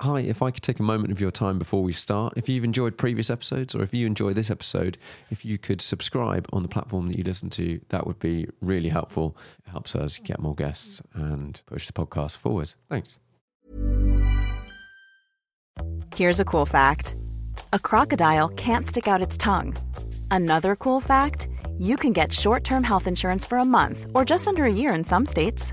[0.00, 2.64] hi, if I could take a moment of your time before we start, if you've
[2.64, 4.98] enjoyed previous episodes or if you enjoy this episode,
[5.30, 8.88] if you could subscribe on the platform that you listen to, that would be really
[8.88, 9.36] helpful.
[9.66, 12.74] It helps us get more guests and push the podcast forward.
[12.88, 13.18] Thanks.
[16.14, 17.16] Here's a cool fact
[17.72, 19.76] a crocodile can't stick out its tongue.
[20.30, 24.48] Another cool fact you can get short term health insurance for a month or just
[24.48, 25.72] under a year in some states.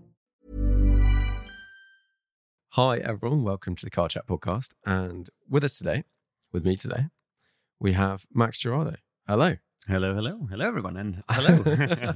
[2.75, 3.43] Hi, everyone.
[3.43, 4.69] Welcome to the Car Chat podcast.
[4.85, 6.05] And with us today,
[6.53, 7.07] with me today,
[7.81, 8.95] we have Max Girardo.
[9.27, 9.57] Hello.
[9.89, 12.15] Hello, hello, hello, everyone, and hello.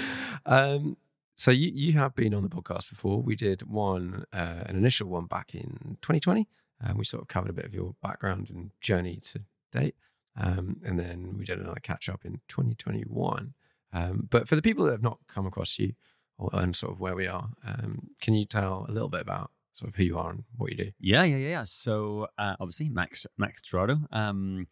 [0.46, 0.96] um,
[1.34, 3.20] so you, you have been on the podcast before.
[3.20, 6.48] We did one, uh, an initial one back in 2020.
[6.80, 9.96] and we sort of covered a bit of your background and journey to date.
[10.34, 13.52] Um, and then we did another catch up in 2021.
[13.92, 15.92] Um, but for the people that have not come across you
[16.38, 19.50] or, and sort of where we are, um, can you tell a little bit about
[19.78, 20.90] sort of who you are and what you do?
[21.00, 21.64] yeah, yeah, yeah, yeah.
[21.64, 24.12] So uh, obviously, Max Max Girardo.
[24.12, 24.66] Um,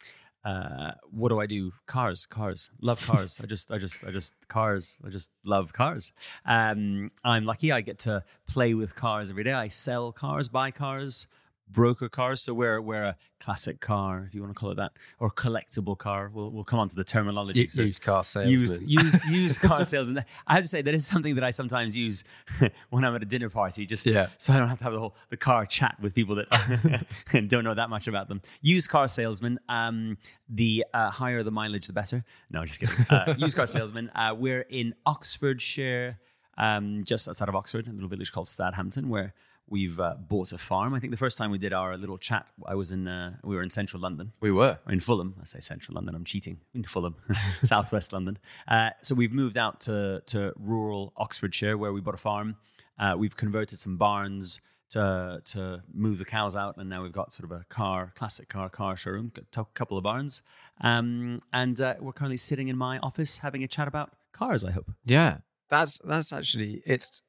[0.45, 1.73] uh, what do I do?
[1.87, 2.71] Cars, cars.
[2.81, 3.41] Love cars.
[3.43, 5.01] I just, I just, I just cars.
[5.05, 6.13] I just love cars.
[6.45, 7.73] Um, I'm lucky.
[7.73, 9.53] I get to play with cars every day.
[9.53, 11.27] I sell cars, buy cars,
[11.69, 12.41] broker cars.
[12.43, 15.97] So we're we're a classic car, if you want to call it that, or collectible
[15.99, 16.31] car.
[16.33, 17.61] We'll we'll come on to the terminology.
[17.61, 18.51] U- So- used car salesman.
[18.53, 20.25] used used used car salesman.
[20.47, 22.25] I have to say that is something that I sometimes use
[22.91, 24.29] when I'm at a dinner party, just Yeah.
[24.39, 27.07] so I don't have to have the whole the car chat with people that
[27.49, 28.41] don't know that much about them.
[28.63, 29.59] Used car salesman.
[29.69, 30.19] Um,
[30.49, 32.25] the uh, higher the mileage, the better.
[32.51, 33.05] No, just kidding.
[33.11, 34.11] Uh, used car salesman.
[34.15, 36.19] Uh, we're in Oxfordshire,
[36.57, 39.35] um, just outside of Oxford, a little village called Stadhampton, where
[39.69, 40.95] we've uh, bought a farm.
[40.95, 43.57] I think the first time we did our little chat, I was in uh, we
[43.57, 44.79] were in central London we were.
[44.89, 45.35] in Fulham.
[45.41, 46.15] I say central London.
[46.15, 46.59] I'm cheating.
[46.75, 47.17] In Fulham,
[47.63, 48.39] southwest London.
[48.69, 52.57] Uh, so we've moved out to to rural Oxfordshire, where we bought a farm.
[52.99, 54.61] Uh, we've converted some barns
[54.91, 58.49] to to move the cows out, and now we've got sort of a car, classic
[58.49, 60.43] car, car showroom, a couple of barns,
[60.81, 64.65] um, and uh, we're currently sitting in my office having a chat about cars.
[64.65, 64.91] I hope.
[65.05, 65.39] Yeah,
[65.69, 67.23] that's that's actually it's.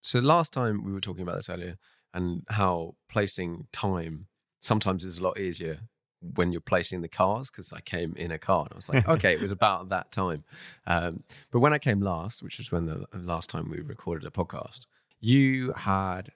[0.00, 1.76] So last time we were talking about this earlier,
[2.12, 4.26] and how placing time
[4.58, 5.80] sometimes is a lot easier
[6.20, 7.50] when you're placing the cars.
[7.50, 10.10] Because I came in a car and I was like, okay, it was about that
[10.10, 10.44] time.
[10.86, 14.30] Um, but when I came last, which was when the last time we recorded a
[14.30, 14.86] podcast,
[15.20, 16.30] you had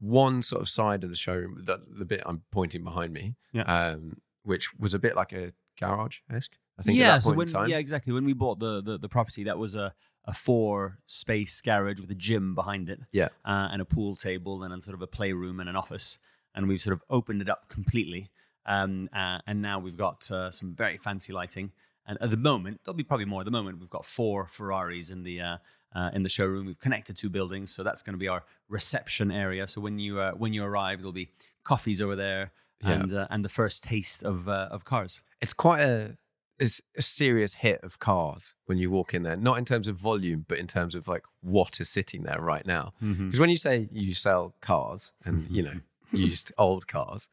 [0.00, 3.62] one sort of side of the showroom, the, the bit I'm pointing behind me, Yeah.
[3.62, 6.56] um, which was a bit like a garage esque.
[6.78, 7.68] I think yeah, at that so when, in time.
[7.68, 8.12] yeah, exactly.
[8.12, 9.92] When we bought the, the the property, that was a
[10.28, 13.28] a four space garage with a gym behind it, Yeah.
[13.44, 16.18] uh, and a pool table and a sort of a playroom and an office,
[16.54, 18.30] and we've sort of opened it up completely,
[18.66, 21.72] um, uh, and now we've got uh, some very fancy lighting.
[22.06, 23.40] And at the moment, there'll be probably more.
[23.40, 25.56] At the moment, we've got four Ferraris in the uh,
[25.94, 26.66] uh, in the showroom.
[26.66, 29.66] We've connected two buildings, so that's going to be our reception area.
[29.66, 31.30] So when you uh, when you arrive, there'll be
[31.64, 32.52] coffees over there,
[32.82, 32.92] Yeah.
[32.92, 35.22] and uh, and the first taste of uh, of cars.
[35.40, 36.16] it's quite a
[36.60, 39.96] it's a serious hit of cars when you walk in there not in terms of
[39.96, 43.26] volume but in terms of like what is sitting there right now Mm-hmm.
[43.26, 45.74] because when you say you sell cars and you know
[46.12, 47.28] used old cars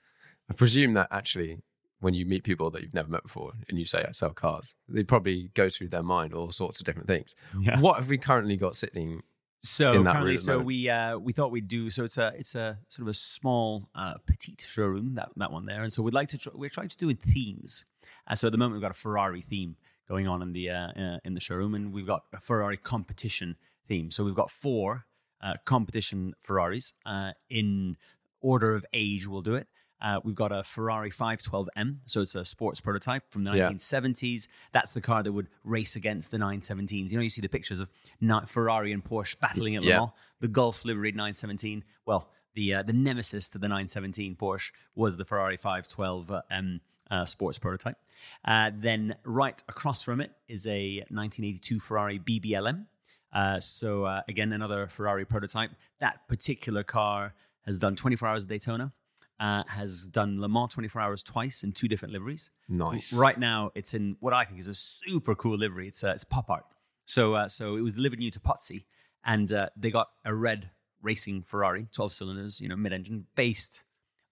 [0.50, 1.62] i presume that actually
[2.02, 4.76] when you meet people that you've never met before and you say i sell cars
[4.88, 7.80] they probably go through their mind all sorts of different things Yeah.
[7.80, 9.24] what have we currently got sitting
[9.64, 10.68] So in that currently, room at the so moment.
[10.68, 13.90] we uh, we thought we'd do so it's a it's a sort of a small
[13.96, 16.90] uh, petite showroom that that one there, and so we'd like to tr- we're trying
[16.90, 17.86] to do it themes.
[18.28, 19.76] Uh, so at the moment we've got a Ferrari theme
[20.08, 23.56] going on in the uh, uh, in the showroom, and we've got a Ferrari competition
[23.88, 24.12] theme.
[24.12, 25.06] So we've got four
[25.42, 27.98] uh, competition Ferraris uh, in
[28.42, 29.28] order of age.
[29.28, 29.68] We'll do it.
[30.02, 33.70] Uh, we've got a Ferrari 512M, so it's a sports prototype from the Yeah.
[33.72, 34.48] 1970s.
[34.74, 37.10] That's the car that would race against the 917s.
[37.10, 37.90] You know, you see the pictures of
[38.48, 40.00] Ferrari and Porsche battling at Le Yeah.
[40.00, 40.12] Mans.
[40.42, 41.84] The Gulf liveried 917.
[42.06, 46.80] Well, the uh, the nemesis to the 917 Porsche was the Ferrari 512M uh,
[47.26, 47.98] sports prototype.
[48.44, 52.86] Uh, then right across from it is a 1982 Ferrari BBLM.
[53.34, 55.72] Uh, so uh, again, another Ferrari prototype.
[56.00, 57.34] That particular car
[57.66, 58.94] has done 24 hours of Daytona,
[59.40, 62.50] uh, has done Le Mans 24 hours twice in two different liveries.
[62.70, 63.12] Nice.
[63.14, 65.88] Right now, it's in what I think is a super cool livery.
[65.88, 66.66] It's uh, it's pop art.
[67.06, 68.86] So uh, so it was delivered new to Pozzi,
[69.26, 70.70] and uh, they got a red
[71.02, 73.84] racing Ferrari, 12 cylinders, you know, mid-engine, based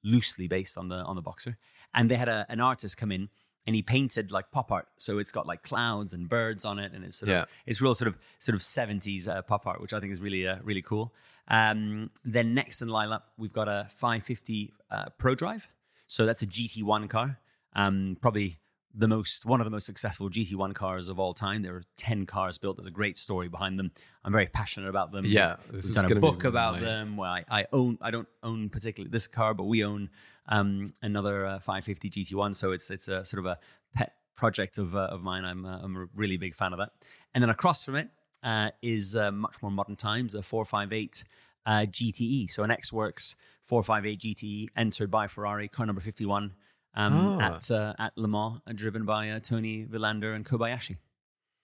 [0.03, 1.57] loosely based on the on the Boxer,
[1.93, 3.29] and they had a, an artist come in.
[3.65, 6.91] And he painted like pop art, so it's got like clouds and birds on it,
[6.91, 7.45] and it's sort of Yeah.
[7.65, 10.45] it's real sort of sort of seventies uh, pop art, which I think is really
[10.45, 11.13] uh, really cool.
[11.47, 15.67] Um, then next in the lineup, we've got a 550 uh, Prodrive,
[16.07, 17.39] so that's a GT1 car,
[17.73, 18.57] um, probably
[18.93, 21.63] the most one of the most successful GT1 cars of all time.
[21.63, 22.77] There are 10 cars built.
[22.77, 23.91] There's a great story behind them.
[24.23, 25.25] I'm very passionate about them.
[25.25, 27.17] Yeah, this we've is done a book about them.
[27.17, 30.09] where I, I own I don't own particularly this car, but we own
[30.47, 32.55] um, another uh, 550 GT1.
[32.55, 33.57] So it's it's a sort of a
[33.95, 35.43] pet project of uh, of mine.
[35.43, 36.91] I'm uh, I'm a really big fan of that.
[37.33, 38.09] And then across from it
[38.43, 41.23] uh, is uh, much more modern times a 458
[41.65, 42.51] uh, GTE.
[42.51, 43.35] So an X Works
[43.65, 46.53] 458 GTE entered by Ferrari, car number 51
[46.95, 47.55] um, Ah.
[47.55, 50.97] at uh, at Le Mans, uh, driven by uh, Toni Vilander and Kobayashi.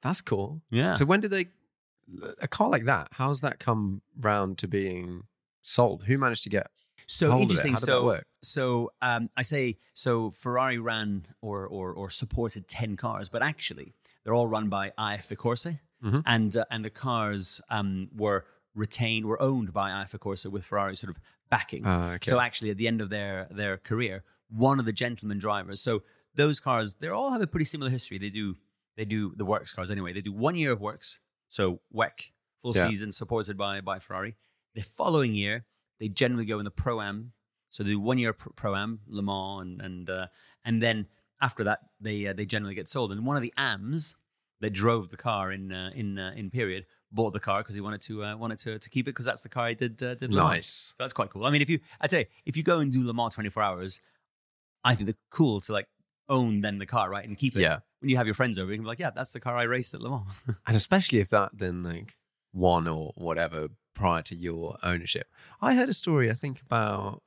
[0.01, 0.61] That's cool.
[0.69, 0.95] Yeah.
[0.95, 1.47] So when did they
[2.41, 3.09] a car like that?
[3.13, 5.23] How's that come round to being
[5.61, 6.03] sold?
[6.05, 6.67] Who managed to get
[7.05, 7.65] So hold of it?
[7.65, 7.75] interesting.
[7.77, 10.31] So so um, I say so.
[10.31, 13.93] Ferrari ran or or or supported ten cars, but actually
[14.23, 15.67] they're all run by AF Corse,
[16.03, 16.23] Mhm.
[16.25, 20.95] and uh, and the cars um, were retained, were owned by AF Corse with Ferrari
[20.95, 21.83] sort of backing.
[21.85, 22.29] Ah, okay.
[22.31, 25.79] So actually, at the end of their their career, one of the gentleman drivers.
[25.81, 26.03] So
[26.35, 28.17] those cars, they all have a pretty similar history.
[28.17, 28.57] They do
[28.97, 30.11] they do the works cars anyway.
[30.13, 32.31] They do one year of works, so WEC
[32.61, 32.89] full Yeah.
[32.89, 34.35] season supported by by Ferrari.
[34.75, 35.65] The following year,
[35.99, 37.33] they generally go in the pro am.
[37.69, 40.27] So they do one year pro am, Le Mans, and and uh,
[40.65, 41.07] and then
[41.41, 43.11] after that, they uh, they generally get sold.
[43.11, 44.15] And one of the AMs
[44.61, 47.81] that drove the car in uh, in uh, in period bought the car because he
[47.81, 50.15] wanted to uh, wanted to, to keep it because that's the car he did uh,
[50.15, 50.67] did nice?
[50.97, 51.45] So that's quite cool.
[51.45, 53.63] I mean, if you, I tell you, if you go and do Le Mans 24
[53.63, 54.01] hours,
[54.83, 55.87] I think it's cool to like
[56.27, 57.27] own then the car, right?
[57.27, 57.61] And keep it.
[57.61, 57.79] Yeah.
[57.99, 59.63] When you have your friends over, you can be like, yeah, that's the car I
[59.63, 60.27] raced at Le Mans.
[60.67, 62.15] And especially if that then like
[62.53, 65.27] won or whatever prior to your ownership.
[65.61, 67.21] I heard a story, I think, about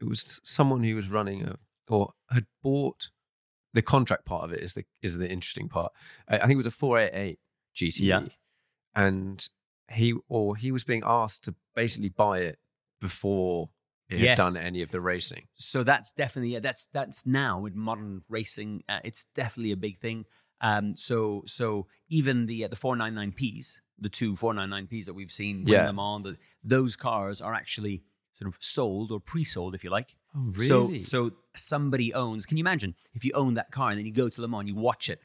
[0.00, 1.56] it was someone who was running a
[1.88, 3.10] or had bought
[3.72, 5.92] the contract part of it is the is the interesting part.
[6.28, 7.38] I, I think it was a 488
[7.74, 8.00] GTE.
[8.00, 8.20] Yeah.
[8.94, 9.46] And
[9.92, 12.58] he or he was being asked to basically buy it
[13.00, 13.68] before
[14.08, 14.38] it Yes.
[14.38, 15.44] done any of the racing.
[15.56, 19.98] so that's definitely, yeah, that's, that's now with modern racing, uh, it's definitely a big
[19.98, 20.24] thing.
[20.60, 25.68] Um, so, so even the, uh, the 499Ps, the two 499Ps that we've seen win
[25.68, 25.86] Yeah.
[25.86, 28.02] Le Mans, the, those cars are actually
[28.34, 30.14] sort of sold or pre-sold, if you like.
[30.36, 31.02] Oh, really?
[31.02, 32.44] So, so somebody owns.
[32.46, 34.68] Can you imagine if you own that car and then you go to Le Mans,
[34.68, 35.20] you watch it?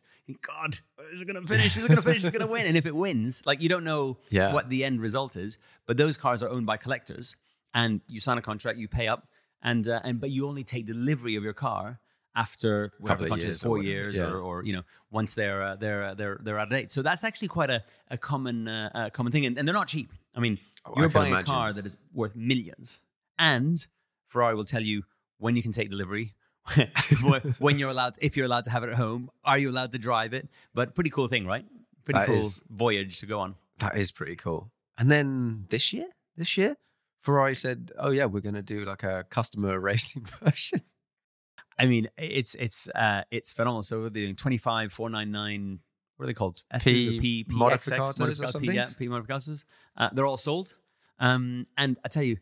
[0.48, 0.80] God,
[1.12, 1.76] is it going to finish?
[1.78, 2.20] Is it going to finish?
[2.20, 2.66] Is it going to win?
[2.66, 4.54] And if it wins, like you don't know Yeah.
[4.54, 5.58] what the end result is.
[5.88, 7.36] But those cars are owned by collectors,
[7.74, 9.28] and you sign a contract, you pay up,
[9.62, 12.00] and uh, and but you only take delivery of your car
[12.36, 14.30] after whatever the contract years is, or four whatever, years, yeah.
[14.30, 16.92] or, or you know, once they're uh, they're uh, they're they're out of date.
[16.92, 20.12] So that's actually quite a, a common uh, common thing, and, and they're not cheap.
[20.36, 21.50] I mean, Oh, you're can buying imagine.
[21.50, 23.02] a car that is worth millions,
[23.38, 23.86] and
[24.28, 25.04] Ferrari will tell you
[25.38, 26.34] when you can take delivery,
[27.60, 29.98] when you're allowed, if you're allowed to have it at home, are you allowed to
[30.00, 30.48] drive it?
[30.74, 31.66] But pretty cool thing, right?
[32.06, 33.56] Pretty That cool is- voyage to go on.
[33.80, 34.72] That is pretty cool.
[34.98, 36.78] And then this year, this year,
[37.22, 40.82] Ferrari said, "Oh yeah, we're going to do like a customer racing version."
[41.80, 43.84] I mean, it's it's uh, it's phenomenal.
[43.84, 45.80] So they're doing 25, 499,
[46.18, 46.64] what are they called?
[46.72, 48.70] S's or P P, P, modificatos or something?
[48.70, 49.64] P, yeah, P modificatos.
[49.98, 50.76] Uh, they're all sold.
[51.20, 52.38] Um, and I tell you,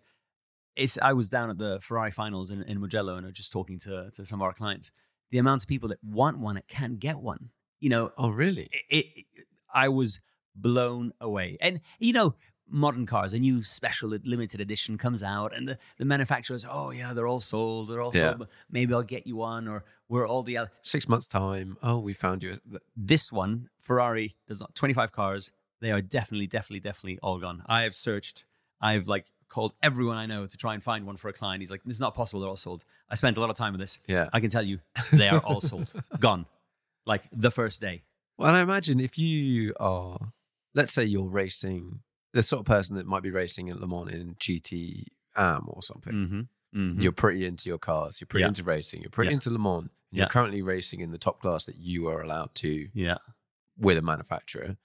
[0.75, 3.51] it's I was down at the Ferrari finals in, in Mugello and I was just
[3.51, 4.91] talking to, to some of our clients.
[5.31, 7.51] The amount of people that want one, that can't get one.
[7.79, 8.67] You know, Oh really?
[8.89, 9.25] it, it,
[9.73, 10.19] I was
[10.55, 11.57] blown away.
[11.61, 12.35] And you know,
[12.69, 17.13] modern cars, a new special limited edition comes out, and the, the manufacturers, oh yeah,
[17.13, 18.31] they're all sold, they're all Yeah.
[18.31, 18.47] sold.
[18.71, 20.71] Maybe I'll get you one, or we're all the other.
[20.81, 21.77] Six months time.
[21.83, 22.59] Oh, we found you.
[22.95, 25.51] This one, Ferrari, there's not 25 cars.
[25.81, 27.63] They are definitely, definitely, definitely all gone.
[27.65, 28.43] I have searched.
[28.81, 31.61] I've like called everyone I know to try and find one for a client.
[31.61, 32.41] He's like, it's not possible.
[32.41, 32.83] They're all sold.
[33.09, 33.99] I spent a lot of time with this.
[34.07, 34.29] Yeah.
[34.31, 34.79] I can tell you,
[35.11, 36.45] they are all sold, gone,
[37.05, 38.03] like the first day.
[38.37, 40.33] Well, I imagine if you are,
[40.75, 42.01] let's say you're racing
[42.33, 45.05] the sort of person that might be racing at Le Mans in GT
[45.35, 46.13] Am or something.
[46.13, 46.39] Mm-hmm.
[46.79, 47.01] Mm-hmm.
[47.01, 48.19] You're pretty into your cars.
[48.21, 48.49] You're pretty Yeah.
[48.49, 49.01] into racing.
[49.01, 49.35] You're pretty Yeah.
[49.35, 49.81] into Le Mans.
[49.83, 50.21] And Yeah.
[50.23, 53.17] You're currently racing in the top class that you are allowed to yeah.
[53.77, 54.77] with a manufacturer,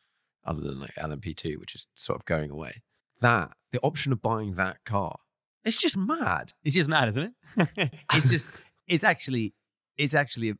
[0.45, 2.83] other than like LMP2, which is sort of going away.
[3.21, 5.19] That the option of buying that car,
[5.65, 6.53] it's just mad.
[6.63, 7.91] It's just mad, isn't it?
[8.13, 8.49] it's just,
[8.87, 9.55] it's actually,
[9.97, 10.55] it's actually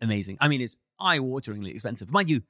[0.00, 0.36] amazing.
[0.40, 2.10] I mean, it's eye-wateringly expensive.
[2.10, 2.42] Mind you,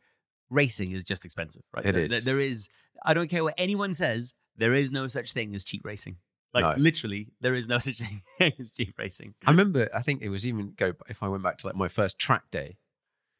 [0.53, 1.85] racing is just expensive, right?
[1.87, 2.25] It There- is.
[2.25, 2.69] there is.
[3.05, 4.35] I don't care what anyone says.
[4.57, 6.19] There is no such thing as cheap racing.
[6.55, 6.83] Like No.
[6.83, 8.21] literally, there is no such thing
[8.59, 9.35] as cheap racing.
[9.47, 11.89] I remember, I think it was even go if I went back to like my
[11.89, 12.77] first track day.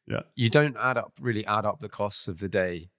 [0.07, 0.23] Yeah.
[0.35, 2.89] You don't add up really add up the costs of the day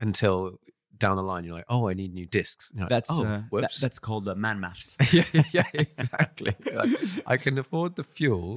[0.00, 0.58] until
[1.02, 2.70] down the line you're like, oh, I need new discs.
[2.74, 4.96] Like, That's oh, uh, that- that's called uh, man maths.
[5.12, 6.54] yeah, yeah, yeah, exactly.
[6.72, 6.90] Like,
[7.26, 8.56] I can afford the fuel.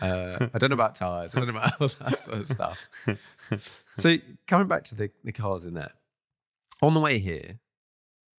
[0.00, 1.36] Uh, I don't know about tires.
[1.36, 2.88] I don't know about all that sort of stuff.
[3.96, 5.92] So coming back to the, the cars in there,
[6.80, 7.60] on the way here,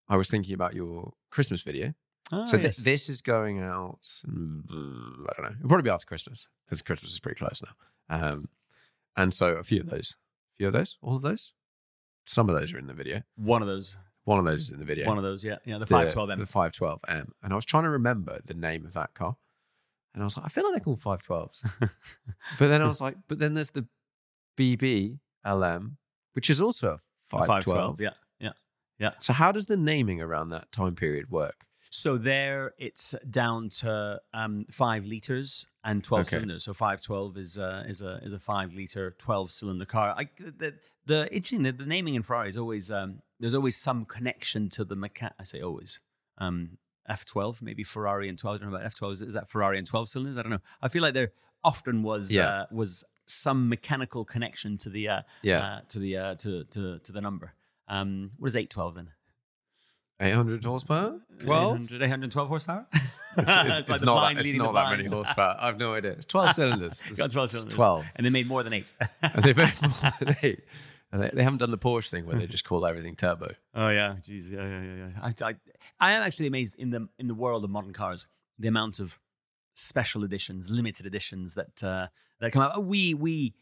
[0.09, 1.93] I was thinking about your Christmas video.
[2.31, 2.77] Ah, so yes.
[2.77, 3.99] this is going out.
[4.27, 4.63] mm,
[5.29, 5.55] I don't know.
[5.59, 7.75] It'll probably be after Christmas because Christmas is pretty close now.
[8.09, 8.49] Um,
[9.15, 10.15] and so a few of those,
[10.55, 11.53] a few of those, all of those,
[12.25, 12.75] some of those mm.
[12.75, 13.23] are in the video.
[13.35, 15.07] one of those, One of those is in the video.
[15.07, 16.39] one of those, yeah, yeah, the five twelve M.
[16.39, 17.29] The 512M.
[17.43, 19.37] And I was trying to remember the name of that car.
[20.13, 21.61] And I was like, I feel like they're called 512s.
[22.59, 23.85] but then I was like, but then there's the
[24.57, 25.97] BB LM,
[26.33, 27.99] which is also a 512.
[27.99, 28.51] Yeah, yeah,
[28.97, 29.11] yeah.
[29.19, 31.65] So how does the naming around that time period work?
[31.95, 36.31] So there, it's down to um, five liters and twelve Okay.
[36.31, 36.63] cylinders.
[36.63, 40.13] So five twelve is a is a is a five liter twelve cylinder car.
[40.17, 40.75] I, the,
[41.05, 44.83] the interesting the, the naming in Ferrari is always um, there's always some connection to
[44.83, 45.31] the mechan.
[45.39, 45.99] I say always.
[46.37, 46.77] Um,
[47.09, 48.55] F12, maybe Ferrari and 12.
[48.55, 49.11] I don't know about F12.
[49.13, 50.39] Is, is that Ferrari and 12 cylinders?
[50.39, 50.61] I don't know.
[50.81, 51.33] I feel like there
[51.63, 52.47] often was Yeah.
[52.47, 55.59] uh, was some mechanical connection to the uh, Yeah.
[55.61, 57.53] uh, to the uh, to, to to the number.
[57.87, 59.09] Um, what is 812 then?
[60.19, 61.19] 800 horsepower?
[61.39, 61.75] 12?
[61.75, 62.85] 800, 812 horsepower?
[62.93, 63.03] It's,
[63.37, 65.57] it's- like it's not, that, it's not that many horsepower.
[65.59, 66.11] I've no idea.
[66.11, 67.03] It's 12 cylinders.
[67.09, 67.73] It's, Got 12 cylinders.
[67.75, 68.05] 12.
[68.15, 68.93] And they made more than eight.
[69.21, 70.61] And they made more than eight.
[71.11, 73.53] And they, they haven't done the Porsche thing where they just call everything turbo.
[73.73, 75.09] oh yeah, jeez, yeah, yeah, yeah, yeah.
[75.21, 75.55] I, I,
[75.99, 78.27] I am actually amazed in the in the world of modern cars,
[78.59, 79.17] the amount of
[79.75, 82.07] special editions, limited editions that uh,
[82.41, 82.83] that come out.
[82.83, 83.53] We we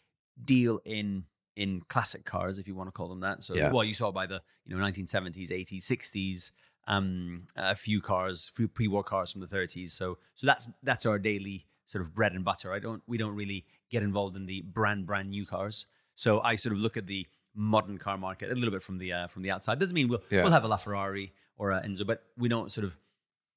[0.44, 3.44] deal in in classic cars, if you want to call them that.
[3.44, 3.72] So, Yeah.
[3.72, 6.52] well, you saw by the you know 1970s, 80s, 60s,
[6.88, 9.92] um, a few cars, few pre-war cars from the 30s.
[9.92, 12.74] So, so that's that's our daily sort of bread and butter.
[12.74, 15.86] I don't we don't really get involved in the brand brand new cars.
[16.16, 19.14] So I sort of look at the modern car market a little bit from the
[19.14, 19.80] uh, from the outside.
[19.80, 20.42] Doesn't mean we'll Yeah.
[20.44, 22.98] we'll have a LaFerrari or a Enzo, but we don't sort of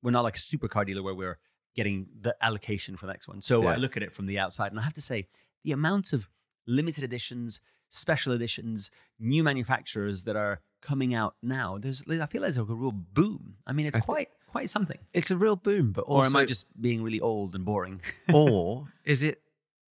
[0.02, 1.38] we're not like a supercar dealer where we're
[1.74, 3.40] getting the allocation for the next one.
[3.42, 3.70] So Yeah.
[3.70, 5.28] I look at it from the outside, and I have to say
[5.64, 6.28] the amount of
[6.66, 7.60] limited editions,
[7.90, 11.78] special editions, new manufacturers that are coming out now.
[11.78, 13.57] There's I feel there's like a real boom.
[13.66, 14.99] I mean, it's I quite quite something.
[15.12, 18.00] It's a real boom, but Or am I just being really old and boring?
[18.35, 19.43] or is it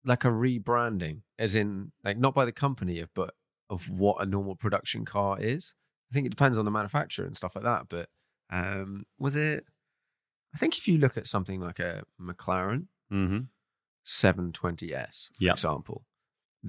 [0.03, 3.35] like a rebranding, as in like not by the company, but
[3.69, 5.75] of what a normal production car is?
[6.11, 7.89] I think it depends on the manufacturer and stuff like that.
[7.89, 8.09] But
[8.49, 9.65] um, was it?
[10.53, 13.39] I think if you look at something like a McLaren mm-hmm.
[14.05, 15.53] 720s, for Yep.
[15.55, 16.05] example,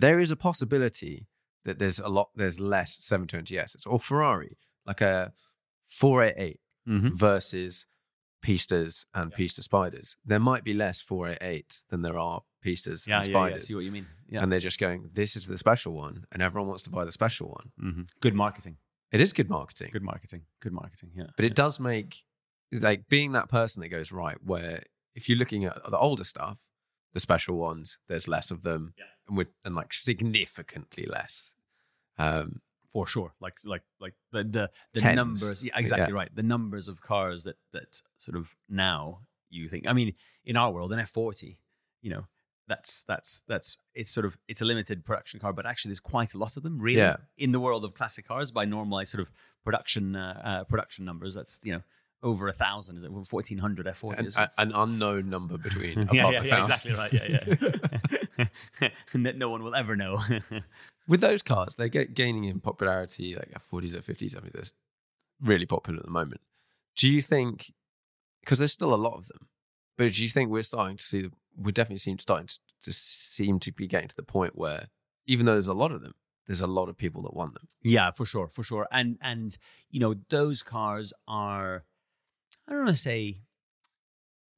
[0.04, 1.26] there is a possibility
[1.64, 5.32] that there's a lot, there's less 720s or Ferrari, like a
[5.84, 7.16] 488 Mm-hmm.
[7.16, 7.84] versus
[8.44, 10.16] Pistas and Pista Spiders.
[10.24, 13.38] There might be less 488s than there are Pistas Yeah, and yeah, yeah.
[13.38, 13.66] I Spiders.
[13.66, 14.06] see what you mean.
[14.28, 14.42] Yeah.
[14.44, 17.10] And they're just going, this is the special one, and everyone wants to buy the
[17.10, 17.72] special one.
[17.92, 18.02] mm-hmm.
[18.20, 18.76] Good marketing.
[19.10, 20.42] It is good marketing, Good marketing.
[20.60, 21.10] Good marketing.
[21.16, 21.26] Yeah.
[21.34, 22.22] but it does make
[22.72, 24.36] like being that person that goes right.
[24.44, 24.84] Where
[25.16, 26.58] if you're looking at the older stuff,
[27.16, 29.04] the special ones, there's less of them, Yeah.
[29.26, 31.54] and with and like significantly less.
[32.18, 32.60] Um,
[32.92, 35.16] for sure like like like the the, the Tens.
[35.16, 36.18] numbers yeah exactly Yeah.
[36.20, 39.20] right the numbers of cars that that sort of now
[39.50, 41.58] you think i mean in our world an f40
[42.00, 42.24] you know
[42.68, 46.32] that's that's that's it's sort of it's a limited production car but actually there's quite
[46.32, 47.16] a lot of them really Yeah.
[47.36, 49.30] in the world of classic cars by normalized sort of
[49.62, 51.82] production uh, uh production numbers that's you know
[52.22, 56.40] over a thousand is it 1400 f40s an, an unknown number between above yeah, yeah,
[56.40, 57.44] a yeah, exactly right yeah
[58.78, 60.18] yeah and that no one will ever know
[61.08, 64.36] with those cars, they get gaining in popularity, like F40s or 50s.
[64.36, 64.64] I mean, they're
[65.40, 66.40] really popular at the moment.
[66.96, 67.72] Do you think,
[68.40, 69.48] because there's still a lot of them,
[69.96, 73.58] but do you think we're starting to see, we definitely seem starting to, to seem
[73.60, 74.88] to be getting to the point where,
[75.26, 76.14] even though there's a lot of them,
[76.46, 77.66] there's a lot of people that want them.
[77.82, 78.86] Yeah, for sure, for sure.
[78.92, 79.56] And and
[79.90, 81.84] you know, those cars are
[82.68, 83.42] I don't want to say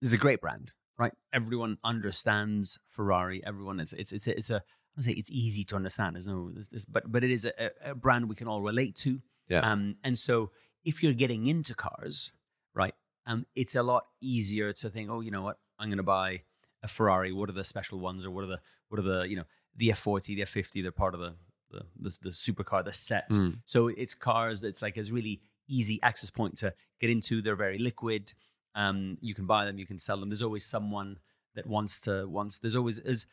[0.00, 1.12] there's a great brand, right?
[1.32, 3.42] Everyone understands Ferrari.
[3.46, 4.60] Everyone is it's it's a, it's a I
[4.96, 6.16] don't say it's easy to understand.
[6.16, 8.96] There's no there's, there's, but but it is a, a brand we can all relate
[8.96, 9.20] to.
[9.48, 9.60] Yeah.
[9.60, 10.50] Um and so
[10.84, 12.32] if you're getting into cars,
[12.74, 12.94] right,
[13.26, 16.42] um, it's a lot easier to think, oh, you know what, I'm going to buy
[16.82, 17.32] a Ferrari.
[17.32, 19.44] What are the special ones, or what are the what are the you know
[19.76, 20.82] the F40, the F50?
[20.82, 21.34] They're part of the
[21.70, 23.30] the the, the supercar, the set.
[23.30, 23.58] Mm.
[23.66, 27.40] So it's cars that's like a really easy access point to get into.
[27.42, 28.32] They're very liquid.
[28.74, 30.28] Um, you can buy them, you can sell them.
[30.28, 31.18] There's always someone
[31.54, 32.58] that wants to wants.
[32.58, 33.26] There's always is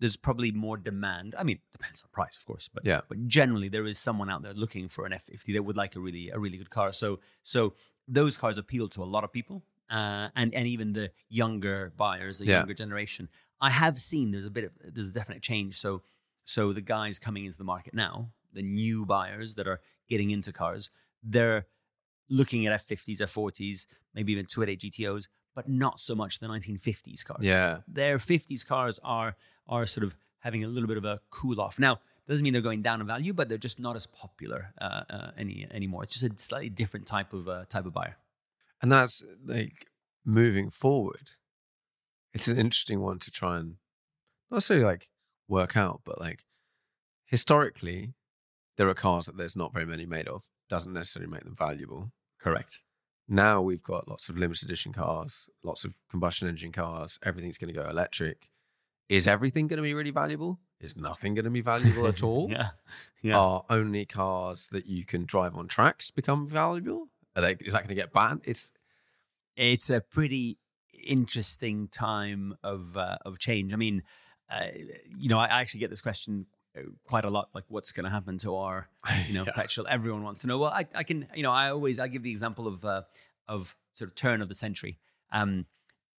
[0.00, 1.34] there's probably more demand.
[1.38, 3.00] I mean, depends on price, of course, but Yeah.
[3.08, 6.00] But generally, there is someone out there looking for an F50 that would like a
[6.00, 6.92] really a really good car.
[6.92, 7.74] So so
[8.06, 12.38] those cars appeal to a lot of people, uh, and and even the younger buyers,
[12.38, 12.58] the Yeah.
[12.58, 13.28] younger generation.
[13.60, 15.76] I have seen there's a bit of there's a definite change.
[15.78, 16.02] So
[16.44, 20.52] so the guys coming into the market now, the new buyers that are getting into
[20.52, 20.90] cars,
[21.22, 21.66] they're
[22.28, 27.44] looking at F50s, F40s, maybe even 288 GTOs, but not so much the 1950s cars.
[27.44, 27.78] Yeah.
[27.88, 29.36] Their 50s cars are
[29.68, 31.78] are sort of having a little bit of a cool off.
[31.78, 35.02] Now, doesn't mean they're going down in value, but they're just not as popular uh,
[35.08, 36.02] uh, any anymore.
[36.02, 38.16] It's just a slightly different type of uh, type of buyer.
[38.82, 39.86] And that's like
[40.24, 41.32] moving forward.
[42.34, 43.76] It's an interesting one to try and
[44.50, 45.08] not necessarily like
[45.48, 46.44] work out, but like
[47.24, 48.12] historically,
[48.76, 50.44] there are cars that there's not very many made of.
[50.68, 52.12] Doesn't necessarily make them valuable.
[52.48, 52.80] Correct.
[53.28, 57.18] Now we've got lots of limited edition cars, lots of combustion engine cars.
[57.22, 58.50] Everything's going to go electric.
[59.08, 60.58] Is everything going to be really valuable?
[60.80, 62.48] Is nothing going to be valuable at all?
[62.50, 62.70] yeah.
[63.20, 63.36] Yeah.
[63.38, 67.08] Are only cars that you can drive on tracks become valuable?
[67.36, 68.42] Are they, is that going to get banned?
[68.44, 68.70] It's
[69.56, 70.58] it's a pretty
[71.04, 73.72] interesting time of uh, of change.
[73.72, 74.02] I mean,
[74.50, 74.68] uh,
[75.16, 76.46] you know, I actually get this question
[77.04, 77.48] quite a lot.
[77.54, 78.88] Like, what's going to happen to our,
[79.26, 79.64] you know, Yeah.
[79.88, 80.58] Everyone wants to know.
[80.58, 83.02] Well, I, I can, you know, I always I give the example of uh,
[83.46, 84.98] of sort of turn of the century.
[85.32, 85.66] Um,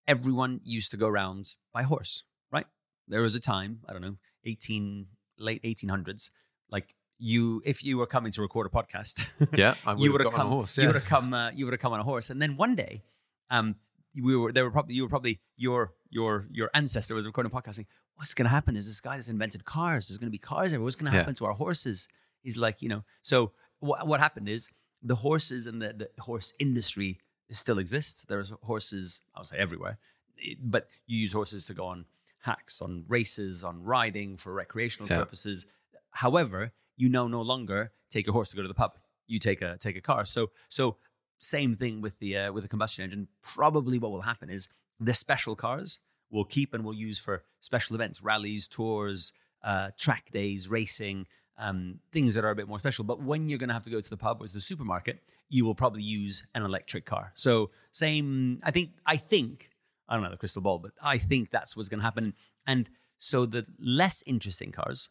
[0.07, 2.65] everyone used to go around by horse, right?
[3.07, 6.31] There was a time, I don't know, eighteen late eighteen hundreds,
[6.69, 6.95] like.
[7.21, 9.73] You, if you were coming to record a podcast, yeah.
[9.85, 10.47] I you would would have come.
[10.47, 10.77] on a horse.
[10.77, 11.33] You would have come.
[11.33, 13.03] Uh, you would have come on a horse, and then one day,
[13.49, 13.75] um,
[14.23, 14.63] we were there.
[14.63, 17.87] Were probably you were probably your your your ancestor was recording podcasting.
[18.19, 20.09] What's going to happen There's this guy that's invented cars.
[20.09, 20.83] There's going to be cars everywhere.
[20.85, 21.21] What's going to Yeah.
[21.21, 22.07] happen to our horses?
[22.43, 23.03] He's like, you know.
[23.21, 24.69] So what what happened is
[25.01, 28.25] the horses and the, the horse industry still exists.
[28.27, 29.97] There's horses, I would say everywhere,
[30.35, 32.05] It- but you use horses to go on
[32.49, 35.19] hacks, on races, on riding for recreational Yeah.
[35.19, 35.65] purposes.
[36.11, 38.97] However, you now no longer take a horse to go to the pub.
[39.27, 40.25] You take a take a car.
[40.25, 40.97] So so
[41.39, 43.27] same thing with the uh, with the combustion engine.
[43.41, 44.67] Probably what will happen is
[44.99, 45.99] the special cars
[46.31, 51.25] will keep and we'll use for special events, rallies, tours, uh, track days, racing,
[51.57, 53.03] um, things that are a bit more special.
[53.03, 55.21] But when you're going to have to go to the pub or to the supermarket,
[55.49, 57.33] you will probably use an electric car.
[57.35, 58.61] So same.
[58.63, 58.91] I think.
[59.05, 59.69] I think.
[60.07, 62.33] I don't know the crystal ball, but I think that's what's going to happen.
[62.65, 62.89] And
[63.19, 65.09] so the less interesting cars,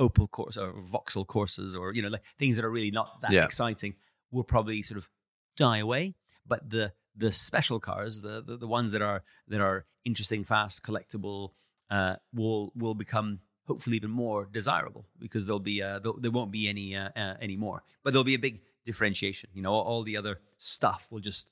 [0.00, 3.30] Opel Corsa or Vauxhall Corsas, or you know, like things that are really not that
[3.32, 3.44] Yeah.
[3.44, 3.94] exciting,
[4.30, 5.08] will probably sort of
[5.56, 6.16] die away.
[6.46, 10.82] But the the special cars, the the, the ones that are that are interesting, fast,
[10.82, 11.50] collectible,
[11.90, 16.68] uh, will will become hopefully even more desirable because there'll be uh, there won't be
[16.68, 19.50] any uh, uh, any more, but there'll be a big differentiation.
[19.52, 21.48] You know, all, all the other stuff will just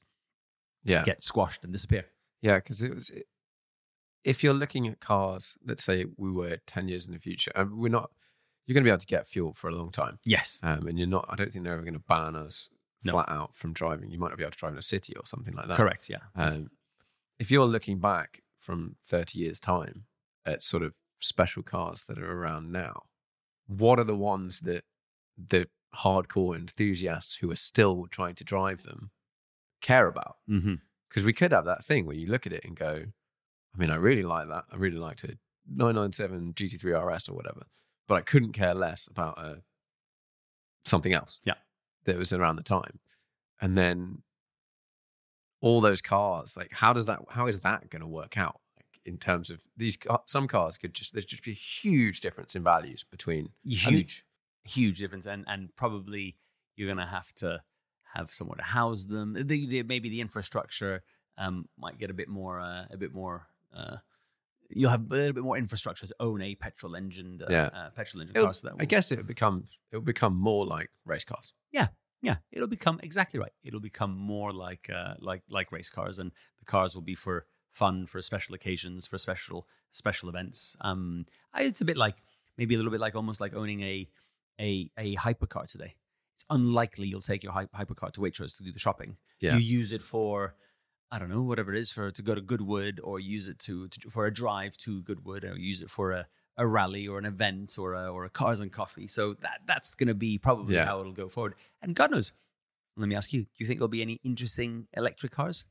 [0.85, 1.05] yeah.
[1.05, 2.07] get squashed and disappear.
[2.41, 3.11] Yeah, because it was.
[4.25, 7.79] If you're looking at cars, let's say we were ten years in the future, and
[7.79, 8.11] we're not,
[8.67, 10.61] you're going to be able to get fuel for a long time, Yes.
[10.63, 11.27] um, and you're not.
[11.29, 12.69] I don't think they're ever going to ban us
[13.05, 13.13] No.
[13.13, 14.11] flat out from driving.
[14.11, 15.77] You might not be able to drive in a city or something like that.
[15.77, 16.09] Correct.
[16.09, 16.19] Yeah.
[16.35, 16.71] Um,
[17.39, 20.05] if you're looking back from 30 years' time
[20.45, 23.05] at sort of special cars that are around now,
[23.67, 24.85] what are the ones that
[25.37, 29.11] the hardcore enthusiasts who are still trying to drive them
[29.81, 30.37] care about?
[30.51, 30.75] Mm-hmm.
[31.09, 33.05] Because we could have that thing where you look at it and go,
[33.75, 34.65] I mean, I really like that.
[34.73, 35.39] I really liked a
[35.71, 37.67] 997 GT3 RS or whatever,
[38.07, 39.57] but I couldn't care less about uh,
[40.85, 41.41] something else.
[41.45, 41.55] Yeah.
[42.09, 42.99] That was around the time.
[43.61, 44.23] And then
[45.61, 48.61] all those cars, like, how does that, how is that going to work out?
[48.77, 52.55] Like, in terms of these, some cars could just, there's just be a huge difference
[52.55, 54.25] in values between huge
[54.65, 56.37] huge difference and and probably
[56.77, 57.63] you're gonna have to
[58.15, 61.03] have somewhere to house them the, the, maybe the infrastructure
[61.39, 63.97] um might get a bit more uh, a bit more uh
[64.69, 67.71] you'll have a little bit more infrastructure to own a petrol engine uh, Yeah.
[67.73, 71.25] uh, petrol engine car so I guess it would become it'll become more like race
[71.25, 71.55] cars.
[71.73, 71.89] yeah
[72.53, 76.65] it'll become exactly right it'll become more like uh like like race cars and the
[76.65, 80.77] cars will be for fun for special occasions for special special events.
[80.81, 82.17] Um I, it's a bit like
[82.57, 84.09] maybe a little bit like almost like owning a
[84.61, 85.95] a a hypercar today.
[86.35, 89.17] It's unlikely you'll take your hy- hypercar to waitrose to do the shopping.
[89.41, 89.57] Yeah.
[89.57, 90.55] you use it for
[91.11, 93.89] I don't know whatever it is for to go to Goodwood or use it to,
[93.89, 96.27] to for a drive to Goodwood or use it for a,
[96.59, 99.07] a rally or an event or a, or a cars and coffee.
[99.07, 100.85] So that that's going to be probably Yeah.
[100.85, 101.55] how it'll go forward.
[101.81, 102.33] And God knows,
[102.97, 105.65] let me ask you: Do you think there'll be any interesting electric cars?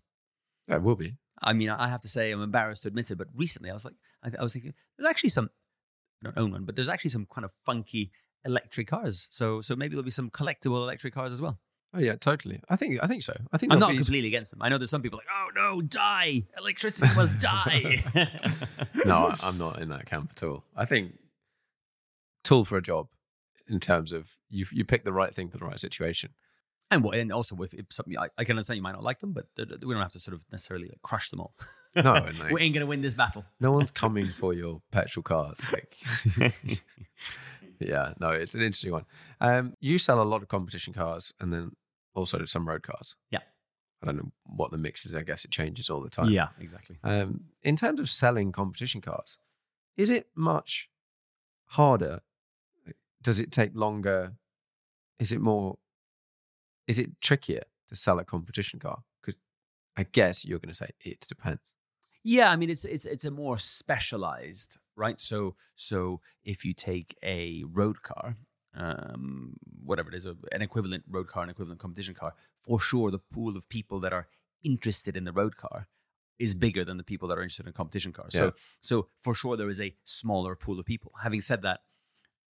[0.68, 1.16] Yeah, it will be.
[1.42, 3.86] I mean, I have to say, I'm embarrassed to admit it, but recently I was
[3.86, 5.50] like, I, I was thinking, there's actually some,
[6.24, 8.12] I don't own one, but there's actually some kind of funky
[8.44, 9.28] electric cars.
[9.30, 11.60] So, so maybe there'll be some collectible electric cars as well.
[11.94, 12.60] Oh yeah, totally.
[12.70, 13.34] I think I think so.
[13.52, 14.62] I think I'm not be- completely against them.
[14.62, 16.44] I know there's some people like, oh no, die!
[16.58, 18.04] Electricity must die.
[19.06, 20.64] no, I- I'm not in that camp at all.
[20.76, 21.14] I think
[22.44, 23.08] tool for a job
[23.68, 26.32] in terms of you you pick the right thing for the right situation.
[26.90, 27.18] And what?
[27.18, 29.48] And also, if, if something, I, I can understand you might not like them, but
[29.58, 31.54] we don't have to sort of necessarily like, crush them all.
[31.98, 33.44] No, like- we ain't gonna win this battle.
[33.60, 35.60] No one's coming for your petrol cars.
[35.74, 35.98] Like,
[37.80, 39.06] yeah, no, it's an interesting one.
[39.40, 41.72] Um, you sell a lot of competition cars and then
[42.16, 43.16] also some road cars.
[43.32, 43.40] Yeah.
[44.02, 45.16] I don't know what the mix is.
[45.16, 46.30] I guess it changes all the time.
[46.30, 46.98] Yeah, exactly.
[47.04, 49.40] Um, in terms of selling competition cars,
[49.96, 50.90] is it much
[51.66, 52.22] harder?
[53.22, 54.34] Does it take longer?
[55.20, 55.78] Is it more?
[56.88, 59.00] Is it trickier to sell a competition car?
[59.22, 59.40] Because
[59.98, 61.74] I guess you're going to say it depends.
[62.24, 65.22] Yeah, I mean it's it's it's a more specialized, right?
[65.22, 68.36] So so if you take a road car,
[68.76, 73.12] um, whatever it is, a, an equivalent road car, an equivalent competition car, for sure
[73.12, 74.28] the pool of people that are
[74.64, 75.88] interested in the road car
[76.40, 78.34] is bigger than the people that are interested in competition cars.
[78.34, 78.40] Yeah.
[78.42, 81.12] So so for sure there is a smaller pool of people.
[81.24, 81.80] Having said that,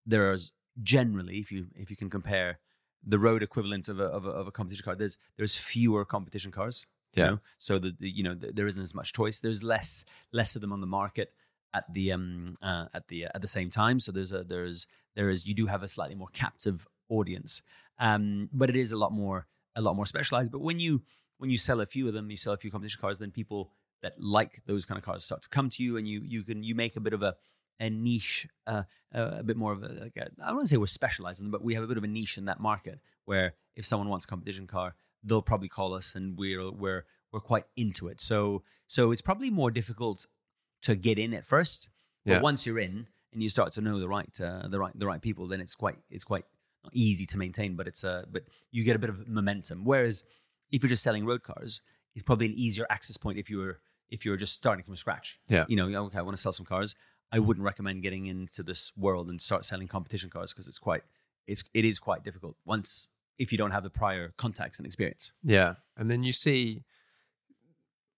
[0.06, 2.60] there's generally, if you if you can compare
[3.06, 6.52] the road equivalent of a of a, of a competition car, there's there's fewer competition
[6.52, 6.88] cars.
[7.14, 7.30] you Yeah.
[7.30, 7.40] know?
[7.58, 9.40] So the, the you know th- there isn't as much choice.
[9.40, 11.34] There's less less of them on the market
[11.74, 14.00] at the um uh, at the at the same time.
[14.00, 17.62] So there's a there's there is you do have a slightly more captive audience,
[18.00, 20.52] um, but it is a lot more a lot more specialized.
[20.52, 21.04] But when you
[21.38, 23.72] when you sell a few of them, you sell a few competition cars, then people
[24.02, 26.64] that like those kind of cars start to come to you, and you you can
[26.64, 27.36] you make a bit of a
[27.80, 30.68] a niche, uh, uh, a bit more of a, like a, I don't want to
[30.68, 32.60] say we're specialized in them, but we have a bit of a niche in that
[32.60, 37.06] market where if someone wants a competition car, they'll probably call us, and we're we're
[37.32, 38.22] we're quite into it.
[38.22, 40.26] So so it's probably more difficult
[40.82, 41.90] to get in at first,
[42.26, 42.40] but Yeah.
[42.42, 45.22] once you're in and you start to know the right uh, the right the right
[45.22, 46.46] people, then it's quite it's quite
[46.84, 49.84] not easy to maintain, but it's uh but you get a bit of momentum.
[49.86, 50.24] Whereas
[50.72, 51.82] if you're just selling road cars,
[52.16, 54.96] it's probably an easier access point if you were if you were just starting from
[54.96, 55.40] scratch.
[55.50, 55.66] Yeah.
[55.68, 56.96] You know, okay, I want to sell some cars.
[57.32, 61.04] I wouldn't recommend getting into this world and start selling competition cars because it's quite
[61.46, 65.32] it's it is quite difficult once if you don't have the prior contacts and experience.
[65.44, 65.76] Yeah.
[65.98, 66.84] And then you see,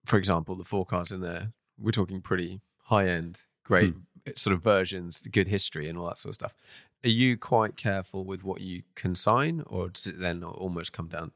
[0.06, 3.93] for example, the four cars in there, we're talking pretty high end, great
[4.35, 6.53] sort of versions, good history and all that sort of stuff.
[7.03, 11.31] Are you quite careful with what you consign, or does it then almost come down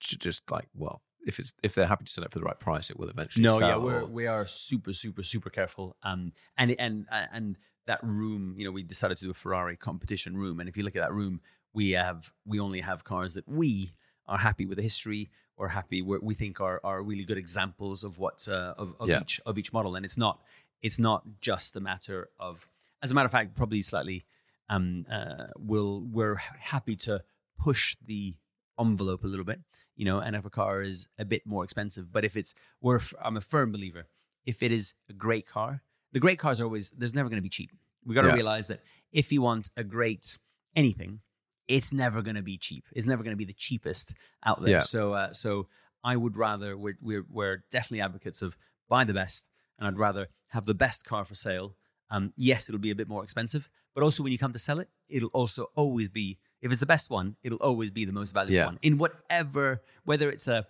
[0.00, 2.58] to just like, well, if it's if they're happy to sell it for the right
[2.58, 5.96] price, it will eventually No, yeah, we're or- we are super super super careful.
[6.02, 9.76] Um, and and uh, and that room, you know, we decided to do a Ferrari
[9.76, 11.40] competition room, and if you look at that room,
[11.74, 13.92] we have we only have cars that we
[14.26, 18.04] are happy with the history or happy we we think are are really good examples
[18.04, 19.20] of what uh, of, of Yeah.
[19.20, 20.40] each of each model, and it's not
[20.82, 22.68] it's not just a matter of
[23.02, 24.24] as a matter of fact, probably slightly
[24.68, 26.36] um uh will we're
[26.74, 27.22] happy to
[27.58, 28.34] push the
[28.80, 29.60] envelope a little bit,
[29.96, 33.00] you know, and if a car is a bit more expensive, but if it's, we're,
[33.22, 34.08] I'm a firm believer,
[34.44, 37.42] if it is a great car, the great cars are always, there's never going to
[37.42, 37.70] be cheap.
[38.04, 38.34] We got to Yeah.
[38.34, 38.80] realize that
[39.12, 40.38] if you want a great
[40.74, 41.20] anything,
[41.68, 42.84] it's never going to be cheap.
[42.92, 44.12] It's never going to be the cheapest
[44.44, 44.72] out there.
[44.74, 44.80] Yeah.
[44.80, 45.66] So, uh, so
[46.02, 48.56] I would rather, we're, we're, we're definitely advocates of
[48.88, 49.46] buy the best,
[49.78, 51.76] and I'd rather have the best car for sale.
[52.10, 54.78] Um, yes, it'll be a bit more expensive, but also when you come to sell
[54.78, 58.32] it, it'll also always be if it's the best one, it'll always be the most
[58.32, 58.66] valuable Yeah.
[58.66, 60.66] one in whatever, whether it's a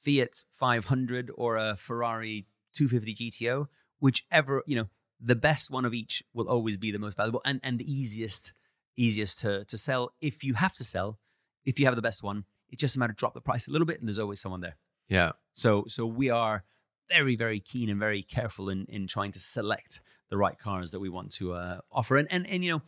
[0.00, 3.66] Fiat 500 or a Ferrari 250 GTO,
[4.00, 4.88] whichever you know,
[5.20, 8.52] the best one of each will always be the most valuable and and the easiest
[8.98, 10.12] easiest to to sell.
[10.20, 11.18] If you have to sell,
[11.64, 13.70] if you have the best one, it's just a matter of drop the price a
[13.70, 14.76] little bit, and there's always someone there.
[15.08, 15.32] yeah.
[15.52, 16.64] So so we are
[17.08, 21.00] very very keen and very careful in in trying to select the right cars that
[21.00, 22.16] we want to uh, offer.
[22.16, 22.82] And and and you know,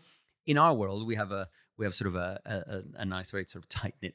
[0.47, 3.45] in our world, we have a we have sort of a a, a nice, very
[3.47, 4.15] sort of tight knit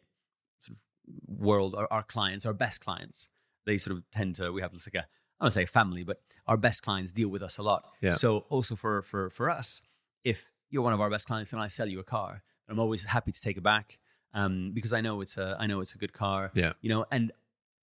[0.62, 1.76] sort of world.
[1.76, 3.30] Our, our clients, our best clients,
[3.66, 4.52] they sort of tend to.
[4.52, 5.08] We have this like a
[5.40, 7.86] I don't say family, but our best clients deal with us a lot.
[8.02, 8.12] Yeah.
[8.12, 9.82] So also for for for us,
[10.24, 13.06] if you're one of our best clients and I sell you a car, I'm always
[13.06, 13.98] happy to take it back.
[14.34, 16.52] Um, because I know it's a I know it's a good car.
[16.54, 16.74] Yeah.
[16.82, 17.32] You know, and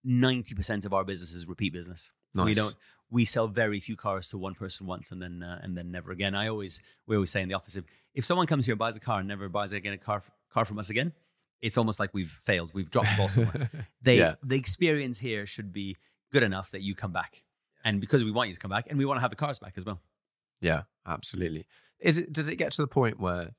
[0.05, 2.11] ninety percent of our business is repeat business.
[2.35, 2.44] Nice.
[2.46, 2.74] We don't.
[3.11, 6.11] We sell very few cars to one person once and then uh, and then never
[6.12, 6.35] again.
[6.35, 8.96] I always we always say in the office if, if someone comes here and buys
[8.96, 11.12] a car and never buys again a car car from us again,
[11.61, 12.70] it's almost like we've failed.
[12.74, 13.70] We've dropped the ball somewhere.
[14.02, 14.35] They Yeah.
[14.42, 15.96] the experience here should be
[16.33, 17.42] good enough that you come back,
[17.85, 19.59] and because we want you to come back, and we want to have the cars
[19.59, 20.00] back as well.
[20.62, 21.66] Yeah, absolutely.
[22.01, 23.51] Is it does it get to the point where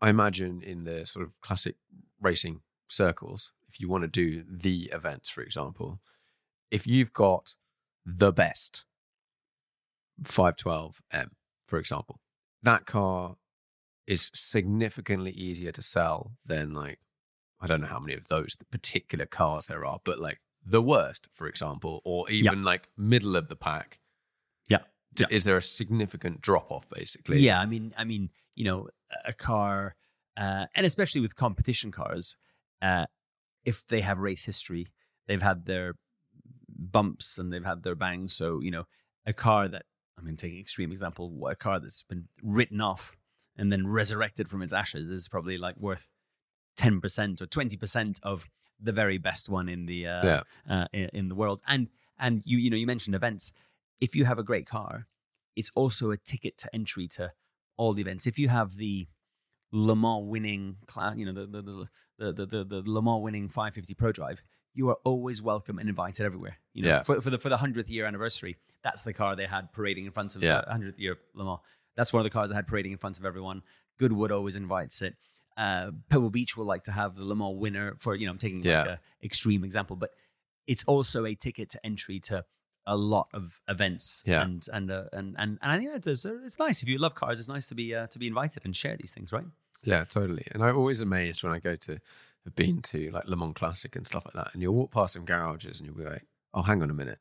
[0.00, 1.76] I imagine in the sort of classic
[2.20, 6.00] racing circles, if if you want to do the events, for example,
[6.70, 7.54] if you've got
[8.06, 8.86] the best
[10.22, 11.28] 512M,
[11.68, 12.20] for example,
[12.62, 13.36] that car
[14.06, 17.00] is significantly easier to sell than like
[17.60, 21.28] I don't know how many of those particular cars there are, but like the worst,
[21.32, 24.00] for example, or even like middle of the pack.
[25.20, 25.26] Yeah.
[25.30, 27.38] Is there a significant drop off basically?
[27.40, 28.88] Yeah, I mean, I mean, you know,
[29.24, 29.94] a car,
[30.36, 32.36] uh, and especially with competition cars,
[32.82, 33.06] uh,
[33.64, 34.86] if they have race history,
[35.26, 35.94] they've had their
[36.68, 38.34] bumps and they've had their bangs.
[38.34, 38.84] So you know,
[39.24, 39.84] a car that
[40.18, 43.16] I mean, taking extreme example, a car that's been written off
[43.56, 46.08] and then resurrected from its ashes is probably like worth
[46.76, 48.48] ten percent or twenty percent of
[48.80, 50.40] the very best one in the uh, Yeah.
[50.68, 51.60] uh, in, in the world.
[51.66, 53.52] And and you you know you mentioned events.
[54.00, 55.06] If you have a great car,
[55.54, 57.32] it's also a ticket to entry to
[57.76, 58.26] all the events.
[58.26, 59.08] If you have the
[59.72, 61.62] Le Mans winning class, you know the the
[62.18, 64.38] the the the, the, Le Mans winning 550 Prodrive,
[64.74, 66.58] you are always welcome and invited everywhere.
[66.74, 67.02] You know, Yeah.
[67.02, 70.12] for for the for the hundredth year anniversary, that's the car they had parading in
[70.12, 70.62] front of Yeah.
[70.66, 71.60] the hundredth year of Le Mans.
[71.96, 73.62] That's one of the cars I had parading in front of everyone.
[73.98, 75.16] Goodwood always invites it.
[75.56, 78.38] Uh, Pebble Beach will like to have the Le Mans winner for you know I'm
[78.38, 78.84] taking like Yeah.
[78.84, 80.10] a extreme example, but
[80.66, 82.44] it's also a ticket to entry to
[82.86, 84.22] a lot of events.
[84.26, 84.42] Yeah.
[84.42, 86.98] And and uh, and and and I think that there's, uh, it's nice if you
[86.98, 87.38] love cars.
[87.38, 89.44] It's nice to be uh, to be invited and share these things, right?
[89.82, 90.46] Yeah, totally.
[90.52, 91.98] And I'm always amazed when I go to
[92.44, 95.14] have been to like Le Mans Classic and stuff like that, and you'll walk past
[95.14, 97.18] some garages and you'll be like, "Oh, hang on a minute,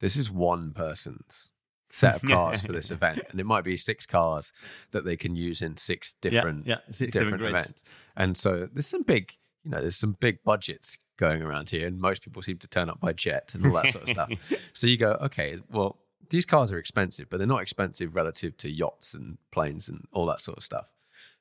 [0.00, 1.50] this is one person's
[1.90, 4.52] set of cars for this event, and it might be six cars
[4.92, 7.84] that they can use in six different yeah, six different, different events."
[8.16, 9.32] And so there's some big,
[9.64, 12.88] you know, there's some big budgets going around here, and most people seem to turn
[12.88, 14.30] up by jet and all that sort of stuff.
[14.72, 15.98] So you go, okay, well,
[16.30, 20.26] these cars are expensive, but they're not expensive relative to yachts and planes and all
[20.26, 20.86] that sort of stuff.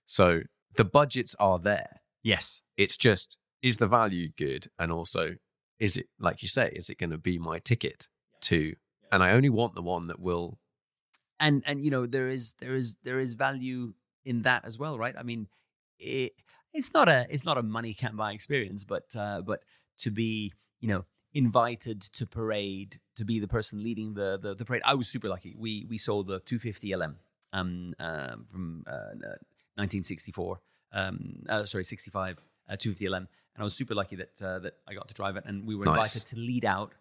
[0.08, 0.42] So
[0.76, 2.02] the budgets are there.
[2.24, 2.64] Yes.
[2.78, 4.68] It's just, is the value good?
[4.80, 5.36] And also,
[5.80, 8.10] is it, like you say, is it going to be my ticket
[8.42, 8.76] to,
[9.12, 10.58] and I only want the one that will,
[11.40, 13.94] and and you know there is there is there is value
[14.26, 15.48] in that as well right i mean
[16.00, 16.34] it,
[16.74, 19.62] it's not a it's not a money can't buy experience but uh but
[19.98, 24.66] to be you know invited to parade to be the person leading the the, the
[24.66, 27.16] parade i was super lucky we we sold the 250 lm
[27.54, 29.14] um uh, from uh,
[29.76, 30.60] 1964
[30.94, 32.38] um uh, sorry 65
[32.70, 33.28] uh, 250 lm and
[33.60, 35.86] i was super lucky that uh, that i got to drive it and we were
[35.86, 36.16] Nice.
[36.16, 36.94] invited to lead out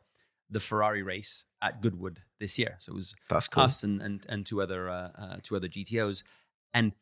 [0.51, 3.15] the ferrari race at goodwood this year so it was
[3.49, 3.63] cool.
[3.65, 6.23] us and and and two other uh, uh, two other GTOs.
[6.75, 6.93] And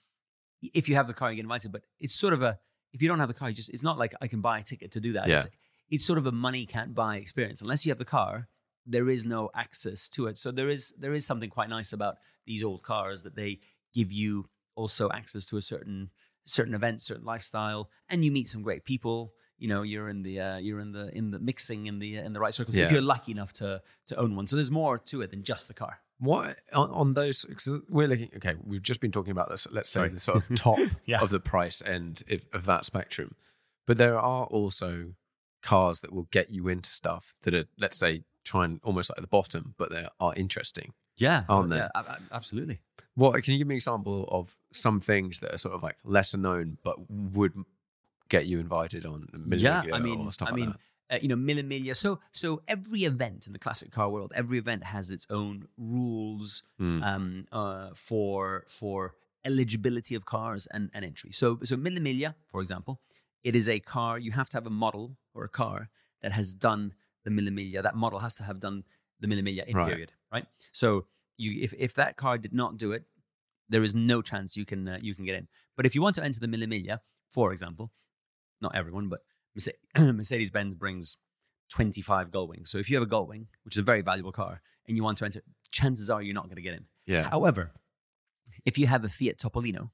[0.73, 1.73] if you have the car, you get invited.
[1.73, 2.59] But it's sort of a
[2.93, 4.63] if you don't have the car, you just it's not like I can buy a
[4.63, 5.29] ticket to do that.
[5.29, 5.37] Yeah.
[5.37, 5.47] It's,
[5.91, 8.49] it's sort of a money can't buy experience unless you have the car.
[8.87, 10.39] There is no access to it.
[10.39, 13.61] So there is there is something quite nice about these old cars that they
[13.95, 16.11] give you also access to a certain
[16.47, 19.33] certain event, certain lifestyle, and you meet some great people.
[19.59, 22.33] You know, you're in the uh, you're in the in the mixing in the in
[22.33, 22.77] the right circles.
[22.77, 22.85] Yeah.
[22.85, 25.69] If you're lucky enough to to own one, so there's more to it than just
[25.69, 26.01] the car.
[26.19, 27.45] What on, on those?
[27.45, 28.31] Because we're looking.
[28.37, 29.67] Okay, we've just been talking about this.
[29.71, 30.09] Let's say Sorry.
[30.11, 31.21] the sort of top Yeah.
[31.21, 33.35] of the price end if, of that spectrum,
[33.87, 35.15] but there are also
[35.63, 39.27] cars that will get you into stuff that are, let's say, trying almost like the
[39.27, 40.93] bottom, but they are interesting.
[41.17, 41.83] Yeah, oh, Aren't oh, they?
[42.05, 42.81] yeah, absolutely.
[43.15, 45.97] What can you give me an example of some things that are sort of like
[46.05, 47.55] lesser known, but would
[48.29, 49.29] get you invited on?
[49.57, 50.79] yeah, I mean, or stuff I like mean, that?
[51.11, 51.95] Uh, you know, Mille Miglia.
[51.95, 56.63] So, so every event in the classic car world, every event has its own rules
[56.79, 57.03] Hmm.
[57.03, 59.15] um, uh, for for
[59.45, 61.31] eligibility of cars and, and entry.
[61.33, 63.01] So, so Mille Miglia, for example,
[63.43, 64.19] it is a car.
[64.19, 65.91] You have to have a model or a car
[66.23, 67.83] that has done the Mille Miglia.
[67.83, 68.85] That model has to have done
[69.21, 69.91] the Mille Miglia in Right.
[69.91, 70.47] period, right?
[70.73, 73.05] So, you if if that car did not do it,
[73.69, 75.49] there is no chance you can uh, you can get in.
[75.77, 77.93] But if you want to enter the Mille Miglia, for example,
[78.63, 79.21] not everyone, but
[79.99, 81.17] Mercedes Benz brings
[81.71, 82.69] 25 Gullwings.
[82.69, 85.19] So if you have a Gullwing, which is a very valuable car, and you want
[85.19, 85.41] to enter,
[85.71, 86.85] chances are you're not going to get in.
[87.07, 87.73] yeah, However,
[88.65, 89.91] if you have a Fiat Topolino,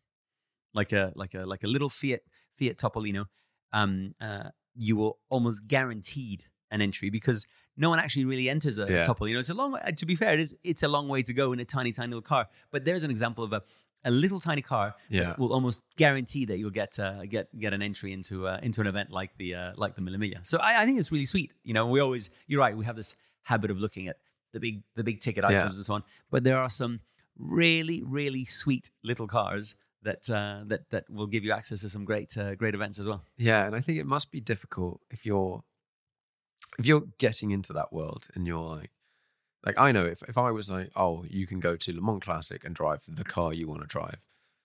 [0.74, 2.20] like a like a like a little Fiat
[2.58, 3.26] Fiat Topolino,
[3.72, 7.46] um, uh, you will almost guaranteed an entry because
[7.76, 9.02] no one actually really enters a Yeah.
[9.04, 9.38] Topolino.
[9.40, 9.78] It's a long.
[9.96, 12.08] To be fair, it is it's a long way to go in a tiny tiny
[12.08, 12.48] little car.
[12.70, 13.62] But there's an example of a
[14.04, 15.34] a little tiny car Yeah.
[15.38, 18.86] will almost guarantee that you'll get uh, get get an entry into uh, into an
[18.86, 20.40] event like the uh, like the Mille Miglia.
[20.46, 21.52] So I, I think it's really sweet.
[21.64, 22.76] You know, we always you're right.
[22.76, 24.16] We have this habit of looking at
[24.52, 25.58] the big the big ticket Yeah.
[25.58, 26.02] items and so on.
[26.30, 27.00] But there are some
[27.38, 32.04] really really sweet little cars that uh, that that will give you access to some
[32.04, 33.22] great uh, great events as well.
[33.36, 35.62] Yeah, and I think it must be difficult if you're
[36.78, 38.90] if you're getting into that world and you're like
[39.64, 42.22] like I know if if I was like, oh, you can go to Le Mans
[42.22, 44.18] Classic and drive the car you want to drive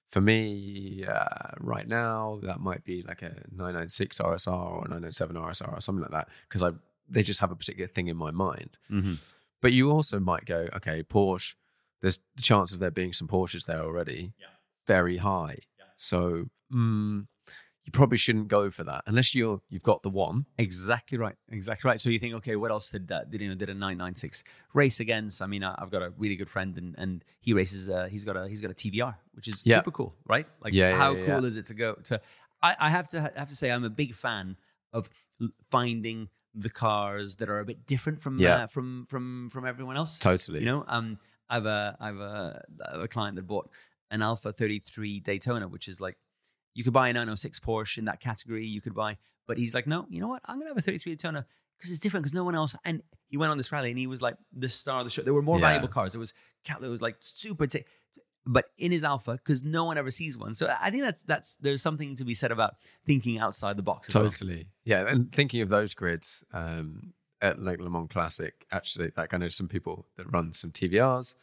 [0.08, 5.36] for me, uh, right now, that might be like a 996 RSR or a 997
[5.36, 6.72] RSR or something like that because I
[7.10, 8.78] they just have a particular thing in my mind.
[8.92, 9.16] Mm-hmm.
[9.62, 11.56] But you also might go, okay, Porsche.
[12.02, 14.48] There's the chance of there being some Porsches there already, Yeah.
[14.86, 15.60] very high.
[15.96, 17.26] So mm,
[17.86, 20.45] you probably shouldn't go for that unless you're you've got the one.
[20.58, 21.36] Exactly right.
[21.50, 22.00] Exactly right.
[22.00, 23.30] So you think, okay, what else did that?
[23.32, 23.56] Did you know?
[23.56, 24.43] Did a nine nine six
[24.74, 25.41] race against?
[25.41, 27.89] I mean, I- I've got a really good friend, and and he races.
[27.89, 29.78] Uh, he's got a he's got a TVR, which is Yeah.
[29.78, 30.48] super cool, right?
[30.62, 32.19] Like, Yeah, how yeah, cool is it to go to?
[32.63, 34.58] I, I have to I have to say, I'm a big fan
[34.91, 35.10] of
[35.69, 38.63] finding the cars that are a bit different from Yeah.
[38.63, 40.17] uh, from from from everyone else.
[40.19, 40.60] Totally.
[40.60, 41.19] You know, um,
[41.50, 43.69] I've a I've a, I have a client that bought
[44.12, 46.17] an Alfa 33 Daytona, which is like
[46.76, 48.66] you could buy a 906 Porsche in that category.
[48.68, 50.42] You could buy, but he's like, no, you know what?
[50.46, 51.46] I'm gonna have a 33 Daytona
[51.78, 52.76] because it's different because no one else.
[52.86, 55.24] And he went on this rally and he was like the star of the show.
[55.24, 55.66] There were more Yeah.
[55.68, 56.14] valuable cars.
[56.14, 56.34] It was
[56.64, 57.66] Cat- it was like super.
[57.68, 57.84] T-
[58.48, 61.56] but in his Alfa, because no one ever sees one, so I think that's that's
[61.56, 64.10] there's something to be said about thinking outside the box.
[64.10, 64.26] as well.
[64.26, 64.68] Totally.
[64.84, 65.08] Yeah.
[65.08, 69.50] And thinking of those grids um, at like Le Mans Classic, actually, like I know
[69.50, 71.36] some people that run some TVRs.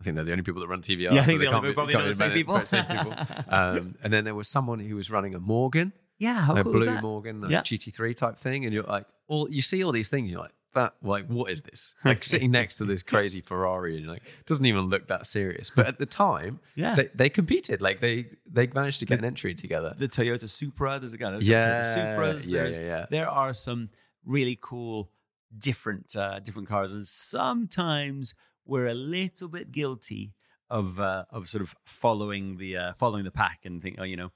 [0.00, 1.12] I think they're the only people that run TVRs.
[1.12, 2.60] Yeah, I so think they they can't be- probably can't know the same people.
[2.60, 3.14] same people.
[3.48, 6.76] Um, and then there was someone who was running a Morgan, Yeah, how a cool
[6.76, 7.02] is blue that?
[7.02, 7.62] Morgan, like Yeah.
[7.62, 8.64] GT3 type thing.
[8.64, 11.62] And you're like, all you see all these things, you're like, that, like, what is
[11.62, 11.94] this?
[12.04, 15.72] Like sitting next to this crazy Ferrari, and you're like, doesn't even look that serious.
[15.74, 16.94] But at the time, Yeah.
[16.94, 17.80] they, they competed.
[17.80, 19.94] Like they they managed to get an entry together.
[19.98, 21.00] the Toyota Supra.
[21.00, 21.30] There's a guy.
[21.32, 22.48] There's Yeah, Toyota Supras.
[22.48, 23.06] yeah, yeah, yeah.
[23.10, 23.88] There are some
[24.24, 25.10] really cool
[25.58, 28.34] different uh, different cars, and sometimes
[28.68, 30.34] we're a little bit guilty
[30.70, 34.16] of uh, of sort of following the uh, following the pack and think, oh, you
[34.16, 34.30] know,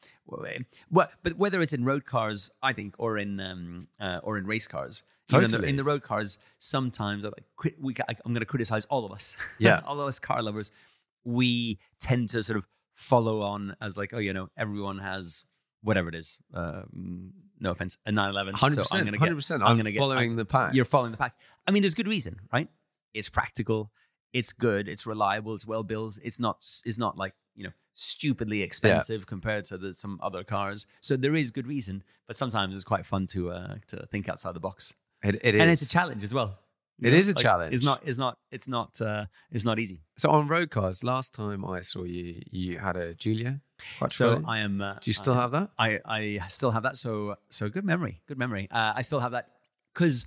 [0.88, 1.10] what?
[1.22, 4.66] But whether it's in road cars, I think, or in um, uh, or in race
[4.66, 5.02] cars.
[5.30, 5.68] you know, in, the, Totally.
[5.68, 9.36] in the road cars, sometimes I'm, like, we, I'm going to criticize all of us.
[9.58, 9.80] Yeah.
[9.86, 10.70] all of us car lovers.
[11.24, 15.46] We tend to sort of follow on as like, oh, you know, everyone has
[15.82, 16.38] whatever it is.
[16.54, 18.54] Um, no offense, a 911.
[18.54, 19.62] Hundred so I'm percent, gonna get- hundred percent.
[19.62, 20.74] I'm I'm get following the pack.
[20.74, 21.36] You're following the pack.
[21.66, 22.68] I mean, there's good reason, right?
[23.14, 23.92] It's practical.
[24.32, 24.88] It's good.
[24.88, 25.54] It's reliable.
[25.54, 26.18] It's well built.
[26.22, 26.58] It's not.
[26.84, 30.86] It's not like you know stupidly expensive compared to the, some other cars.
[31.00, 34.54] So there is good reason, but sometimes it's quite fun to uh, to think outside
[34.54, 35.60] the box, It, it is.
[35.60, 36.58] and it's a challenge as well.
[37.00, 37.74] It know, is a like, challenge.
[37.74, 38.00] It's not.
[38.04, 38.38] It's not.
[38.50, 39.00] It's not.
[39.00, 40.00] Uh, it's not easy.
[40.16, 43.60] So on road cars, last time I saw you, you had a Giulia.
[44.08, 44.42] So.
[44.46, 44.80] I am.
[44.80, 45.70] Uh, Do you still I- have that?
[45.78, 46.96] I I still have that.
[46.96, 48.20] So so good memory.
[48.28, 48.68] Good memory.
[48.70, 49.48] Uh, I still have that
[49.92, 50.26] because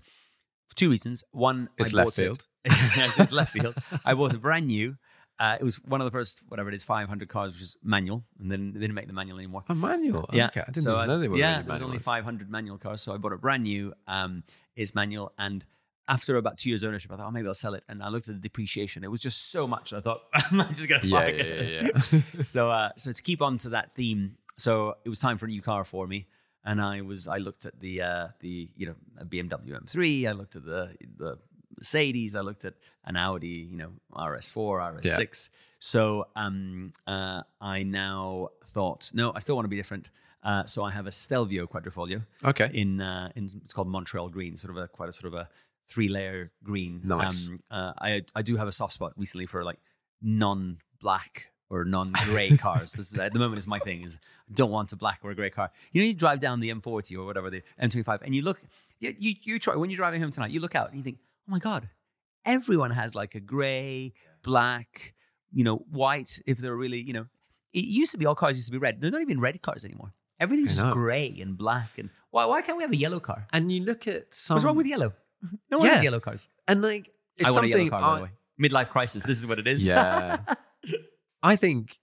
[0.76, 1.24] two reasons.
[1.32, 2.48] One, It's I left bought field.
[2.64, 2.72] It.
[2.98, 3.76] yes, it's left field.
[4.04, 4.98] I bought it brand new.
[5.38, 8.24] Uh, it was one of the first whatever it is, 500 cars, which is manual,
[8.40, 9.64] and then they didn't make the manual anymore.
[9.68, 10.30] A manual.
[10.32, 13.02] Yeah, Okay, I didn't so even know they were yeah, there's only 500 manual cars,
[13.02, 13.94] so I bought it brand new.
[14.08, 14.44] Um,
[14.78, 15.66] it's manual, and
[16.08, 17.84] after about two years ownership, I thought, oh, maybe I'll sell it.
[17.90, 19.92] And I looked at the depreciation; it was just so much.
[19.92, 21.84] I thought, I'm just gonna Yeah, buy yeah, it.
[21.84, 22.42] yeah, yeah.
[22.44, 25.50] so, uh, so to keep on to that theme, so it was time for a
[25.50, 26.28] new car for me,
[26.66, 30.32] and I was I looked at the uh, the you know a BMW M3, I
[30.34, 31.38] looked at the the
[31.78, 32.74] Mercedes, I looked at
[33.06, 35.50] an Audi, you know RS4, RS6.
[35.80, 40.10] So um, uh, I now thought, no, I still want to be different.
[40.42, 42.70] Uh, so I have a Stelvio Quadrifoglio Okay.
[42.74, 45.50] in uh, in it's called Montreal Green, sort of a quite a sort of a
[45.88, 47.02] three layer green.
[47.04, 47.48] Nice.
[47.50, 49.80] Um, uh, I I do have a soft spot recently for like
[50.22, 52.94] non black or non grey cars.
[52.94, 55.32] This is at the moment is my thing is I don't want a black or
[55.32, 55.72] a grey car.
[55.92, 58.62] You know, you drive down the M40 or whatever the M25, and you look,
[59.00, 61.18] you you, you try when you're driving home tonight, you look out and you think,
[61.48, 61.90] oh my god,
[62.46, 65.14] everyone has like a grey, black,
[65.52, 66.40] you know, white.
[66.46, 67.26] If they're really, you know,
[67.74, 69.02] it used to be all cars used to be red.
[69.02, 70.14] They're not even red cars anymore.
[70.40, 71.98] Everything's just grey and black.
[71.98, 73.48] And why why can't we have a yellow car?
[73.54, 74.56] And you look at some.
[74.56, 75.14] What's wrong with yellow?
[75.72, 76.50] No one has yellow cars.
[76.68, 77.88] And like, it's I want a something.
[77.88, 78.32] yellow car, by I- the way.
[78.62, 79.24] Midlife crisis.
[79.26, 79.86] This is what it is.
[79.86, 80.38] Yeah.
[81.46, 82.00] I think,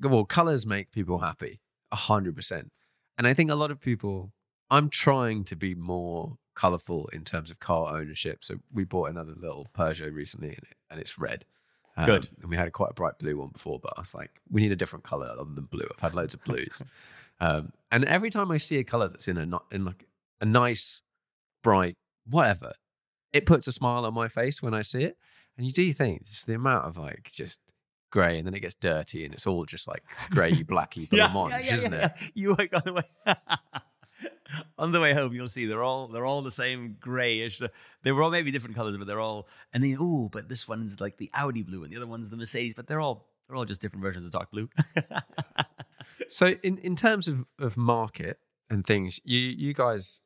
[0.00, 1.60] well, colors make people happy,
[1.92, 2.72] a hundred percent.
[3.18, 4.32] And I think a lot of people.
[4.70, 8.44] I'm trying to be more colorful in terms of car ownership.
[8.44, 11.44] So we bought another little Peugeot recently, and, it, and it's red.
[11.96, 12.28] Um, Good.
[12.42, 14.60] And we had a quite a bright blue one before, but I was like, we
[14.62, 15.86] need a different color other than blue.
[15.92, 16.82] I've had loads of blues.
[17.40, 20.06] um, and every time I see a color that's in a in like
[20.40, 21.02] a nice,
[21.62, 22.72] bright whatever,
[23.32, 25.16] it puts a smile on my face when I see it.
[25.56, 27.60] And you do think it's the amount of like just
[28.10, 31.94] grey, and then it gets dirty, and it's all just like grey, blacky, blancmange, isn't
[31.94, 32.12] it?
[32.34, 33.02] You like on the way
[34.78, 37.60] on the way home, you'll see they're all they're all the same grayish.
[38.02, 41.00] They were all maybe different colors, but they're all and then oh, but this one's
[41.00, 43.64] like the Audi blue, and the other one's the Mercedes, but they're all they're all
[43.64, 44.68] just different versions of dark blue.
[46.28, 48.38] So in, in terms of, of market
[48.70, 50.20] and things, you you guys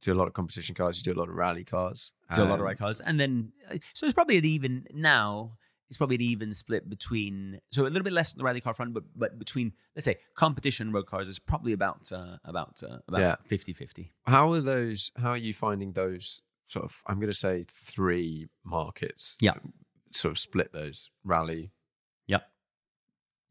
[0.00, 2.12] do a lot of competition cars, you do a lot of rally cars.
[2.34, 4.86] do a lot of um, right cars, and then uh, so it's probably an even
[4.92, 5.56] now.
[5.88, 8.74] It's probably an even split between so a little bit less on the rally car
[8.74, 12.82] front, but but between let's say competition and road cars is probably about uh, about
[12.82, 13.36] uh, about Yeah.
[13.50, 14.10] 50-50.
[14.26, 15.10] How are those?
[15.16, 17.02] How are you finding those sort of?
[17.06, 19.36] I'm going to say three markets.
[19.40, 19.54] Yeah.
[20.12, 21.72] Sort of split those rally,
[22.28, 22.48] Yep.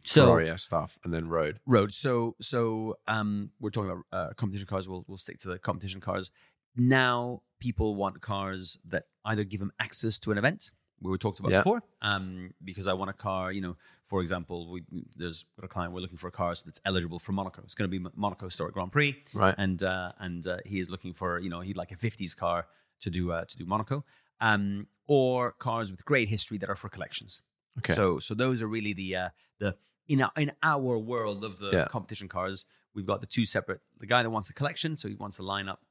[0.04, 1.60] So Ferrari stuff, and then road.
[1.66, 1.94] road.
[1.94, 4.88] So so um, we're talking about uh, competition cars.
[4.88, 6.32] We'll we'll stick to the competition cars.
[6.76, 10.72] Now people want cars that either give them access to an event.
[11.02, 11.60] We were talked about Yeah.
[11.60, 11.84] before.
[12.02, 13.52] Um, because I want a car.
[13.52, 14.84] You know, for example, we
[15.16, 17.62] there's got a client we're looking for a car that's eligible for Monaco.
[17.64, 19.16] It's going to be Monaco Historic Grand Prix.
[19.34, 19.54] Right.
[19.58, 22.68] And uh, and uh, he is looking for you know he'd like a 50s car
[23.02, 24.04] to do uh, to do Monaco.
[24.40, 27.42] Um, or cars with great history that are for collections.
[27.80, 27.94] Okay.
[27.94, 29.30] So so those are really the uh,
[29.60, 29.76] the
[30.08, 31.88] in our, in our world of the Yeah.
[31.90, 33.82] competition cars, we've got the two separate.
[34.00, 35.82] The guy that wants the collection, so he wants to line up,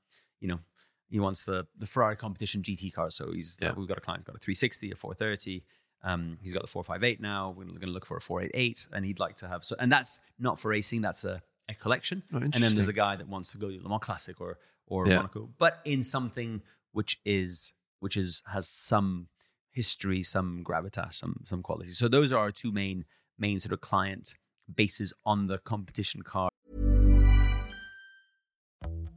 [0.41, 0.61] you know,
[1.09, 3.15] he wants the the Ferrari competition GT cars.
[3.15, 3.73] So he's Yeah.
[3.77, 5.65] we've got a client who's got a 360, a 430.
[6.03, 7.51] Um, he's got the 458 now.
[7.57, 9.75] We're going to look for a 488, and he'd like to have so.
[9.79, 11.01] And that's not for racing.
[11.01, 12.23] That's a, a collection.
[12.33, 14.59] Oh, and then there's a guy that wants to go to Le Mans Classic or
[14.87, 15.17] or Yeah.
[15.17, 19.29] Monaco, but in something which is which is has some
[19.73, 21.91] history, some gravitas, some some quality.
[21.91, 23.05] So those are our two main
[23.39, 24.35] main sort of client
[24.73, 26.51] bases on the competition car.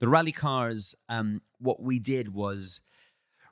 [0.00, 2.80] The rally cars, um, what we did was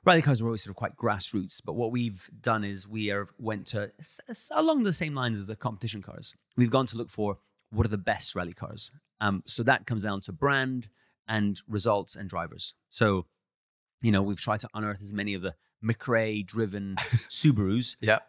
[0.05, 3.27] rally cars were always sort of quite grassroots, but what we've done is we are
[3.39, 3.91] went to
[4.51, 6.35] along the same lines as the competition cars.
[6.57, 7.37] We've gone to look for
[7.71, 8.91] what are the best rally cars.
[9.19, 10.89] Um, so that comes down to brand
[11.27, 12.75] and results and drivers.
[12.89, 13.25] So,
[14.01, 16.95] you know, we've tried to unearth as many of the McRae driven
[17.29, 17.95] Subarus.
[18.01, 18.19] Yeah.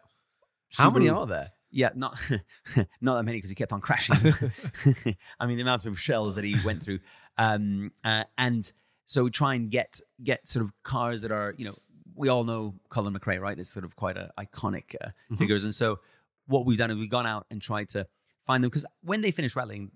[0.77, 1.51] How many are there?
[1.75, 2.17] yeah, not
[3.01, 4.15] not that many because he kept on crashing.
[5.39, 6.99] I mean, the amounts of shells that he went through,
[7.37, 8.71] um, uh, and
[9.05, 11.75] so we try and get get sort of cars that are you know
[12.15, 13.57] we all know Colin McRae, right?
[13.57, 15.99] It's sort of quite a iconic uh, figures, and so
[16.47, 18.07] what we've done is we've gone out and tried to
[18.45, 19.91] find them because when they finish rallying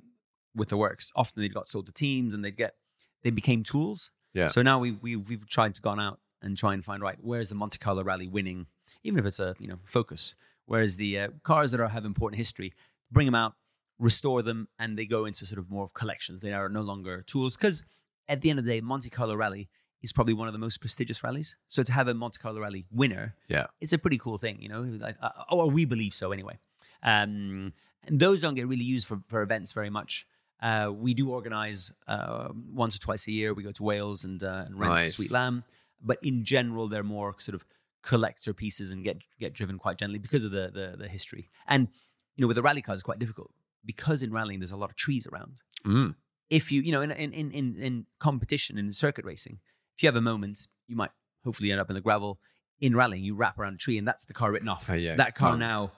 [0.56, 2.76] with the works, often they'd got sold to teams and they'd get
[3.24, 4.12] they became tools.
[4.34, 4.48] Yeah.
[4.48, 7.50] So now we, we we've tried to gone out and try and find right where's
[7.50, 8.68] the Monte Carlo Rally winning,
[9.04, 10.36] even if it's a you know Focus.
[10.66, 12.74] Whereas the uh, cars that are have important history,
[13.12, 13.56] bring them out,
[14.00, 16.42] restore them, and they go into sort of more of collections.
[16.42, 17.84] They are no longer tools because
[18.28, 19.70] at the end of the day, Monte Carlo Rally
[20.02, 21.58] is probably one of the most prestigious rallies.
[21.68, 23.68] So to have a Monte Carlo Rally winner, Yeah.
[23.82, 24.82] it's a pretty cool thing, you know.
[24.82, 26.58] Like, uh, or we believe so anyway.
[27.04, 27.74] Um,
[28.08, 30.26] and those don't get really used for, for events very much.
[30.62, 33.54] Uh, we do organize uh, once or twice a year.
[33.54, 35.16] We go to Wales and, uh, and rent Nice.
[35.16, 35.64] Sweet Lamb,
[36.02, 37.66] but in general, they're more sort of
[38.02, 41.50] collector pieces and get get driven quite gently because of the the, the history.
[41.68, 41.90] And
[42.36, 43.52] you know, with the rally cars, it's quite difficult
[43.86, 45.62] because in rallying there's a lot of trees around.
[45.86, 46.16] Mm.
[46.50, 49.60] If you you know in in in in, competition in circuit racing,
[49.96, 51.12] if you have a moment, you might
[51.44, 52.40] hopefully end up in the gravel.
[52.82, 54.90] In rallying, you wrap around a tree, and that's the car written off.
[54.90, 55.16] Oh, yeah.
[55.16, 55.60] That car Done.
[55.60, 55.92] now,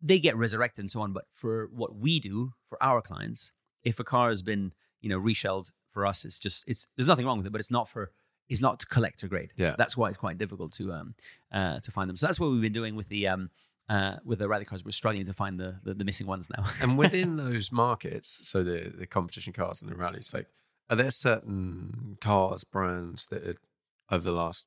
[0.00, 1.12] they get resurrected and so on.
[1.12, 3.50] But for what we do for our clients,
[3.82, 7.26] if a car has been you know reshelled for us, it's just it's there's nothing
[7.26, 8.12] wrong with it, but it's not for
[8.48, 9.52] it's not to collector grade.
[9.56, 9.74] Yeah.
[9.78, 11.14] that's why it's quite difficult to um
[11.52, 12.16] uh to find them.
[12.16, 13.50] So that's what we've been doing with the um
[13.92, 14.84] uh with the rally cars.
[14.84, 16.64] We're struggling to find the the, the missing ones now.
[16.80, 20.48] and within those markets, so the the competition cars and the rallies, like,
[20.90, 23.56] are there certain cars brands that are,
[24.10, 24.66] over the last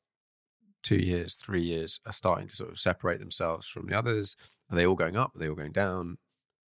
[0.84, 4.36] two years, three years, are starting to sort of separate themselves from the others?
[4.70, 5.36] Are they all going up?
[5.36, 6.18] Are they all going down?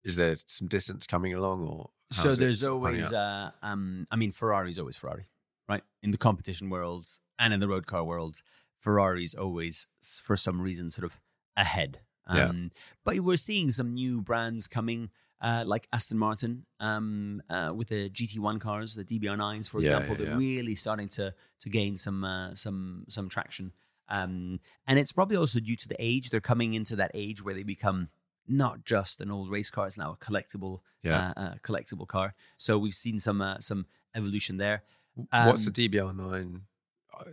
[0.05, 4.07] Is there some distance coming along, or so there's sort of panning always uh um
[4.11, 5.27] I mean Ferrari's always Ferrari,
[5.69, 5.83] right?
[6.03, 7.07] In the competition world
[7.39, 8.43] and in the road car world,
[8.81, 9.87] Ferrari's always
[10.23, 11.19] for some reason sort of
[11.57, 12.01] ahead.
[12.33, 12.49] Yeah.
[12.49, 12.71] Um,
[13.05, 15.11] But we're seeing some new brands coming.
[15.41, 20.15] uh, like Aston Martin um, uh, with the GT1 cars, the DBR9s, for Yeah, example,
[20.15, 20.39] yeah, they're yeah.
[20.49, 23.73] really starting to to gain some uh, some some traction.
[24.09, 26.31] Um, and it's probably also due to the age.
[26.31, 28.09] They're coming into that age where they become
[28.47, 31.33] not just an old race car; it's now a collectible Yeah.
[31.37, 32.35] uh, uh, collectible car.
[32.57, 34.83] So we've seen some uh, some evolution there.
[35.15, 36.61] what's Um, the DBR9?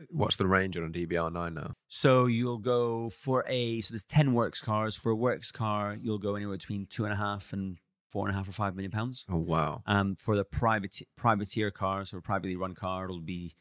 [0.10, 1.74] What's the range on a DBR9 now?
[1.88, 4.96] So you'll go for a so there's ten works cars.
[4.96, 7.78] For a works car, you'll go anywhere between two and a half and
[8.10, 9.26] four and a half or five million pounds.
[9.30, 9.82] Oh wow.
[9.86, 13.56] Um, for the private privateer cars or privately run car, it'll be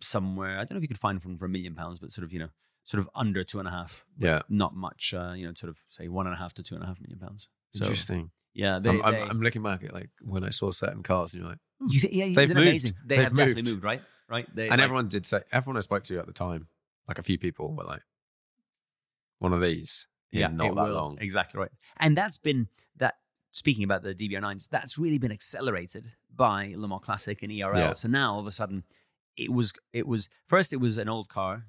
[0.00, 0.54] somewhere.
[0.56, 2.32] I don't know if you could find from for a million pounds, but sort of
[2.32, 2.48] you know,
[2.84, 4.04] sort of under two and a half.
[4.18, 4.42] Yeah.
[4.48, 5.14] not much.
[5.16, 7.00] Uh, you know, sort of say one and a half to two and a half
[7.00, 7.48] million pounds.
[7.74, 8.30] So Interesting.
[8.54, 11.34] yeah, they, I'm, I'm, they- I'm looking back at like when I saw certain cars,
[11.34, 11.86] and you're like, hmm.
[11.90, 12.60] you th- yeah, They've moved.
[12.68, 12.92] amazing?
[13.04, 13.72] They They've have definitely moved.
[13.74, 14.02] moved, right?
[14.28, 14.46] Right.
[14.54, 16.68] They, and like- everyone did say, everyone I spoke to at the time,
[17.08, 18.02] like a few people were like,
[19.38, 20.94] one of these, yeah, not that will.
[20.94, 21.18] long.
[21.20, 21.70] Exactly right.
[21.98, 23.14] And that's been that.
[23.52, 27.76] Speaking about the DBR9s, that's really been accelerated by Le Mans Classic and ERL.
[27.78, 27.92] Yeah.
[27.92, 28.82] So now all of a sudden,
[29.36, 31.66] it was it was first it was an old car,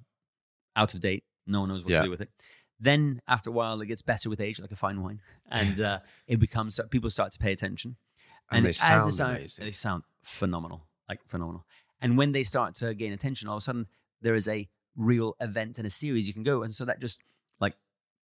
[0.76, 1.26] out of date.
[1.46, 2.00] No one knows what Yeah.
[2.00, 2.30] to do with it.
[2.80, 6.00] Then after a while, it gets better with age, like a fine wine, and uh,
[6.26, 7.98] it becomes people start to pay attention.
[8.50, 9.66] And they as sound amazing.
[9.66, 11.66] They sound phenomenal, like phenomenal.
[12.02, 13.88] And when they start to gain attention, all of a sudden
[14.22, 17.22] there is a real event and a series you can go, and so that just
[17.60, 17.76] like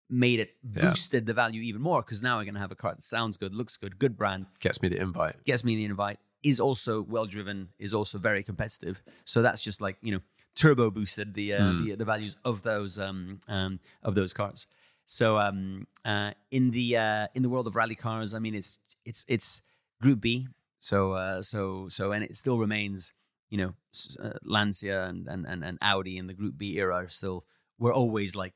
[0.09, 0.89] made it Yeah.
[0.91, 3.37] boosted the value even more because now I'm going to have a car that sounds
[3.37, 5.37] good, looks good, good brand, Gets me the invite.
[5.45, 9.03] gets me the invite, is also well driven, is also very competitive.
[9.25, 10.21] So that's just like you know
[10.57, 11.85] turbo boosted the uh, Hmm.
[11.85, 14.67] the, the values of those um, um, of those cars.
[15.07, 18.79] So um, uh, in the uh, in the world of rally cars, I mean it's
[19.05, 19.63] it's it's
[20.01, 20.49] Group B.
[20.81, 23.13] So uh, so so and it still remains
[23.51, 23.75] you know
[24.23, 27.45] uh, Lancia and, and and and Audi in the Group B era are still
[27.79, 28.55] were always like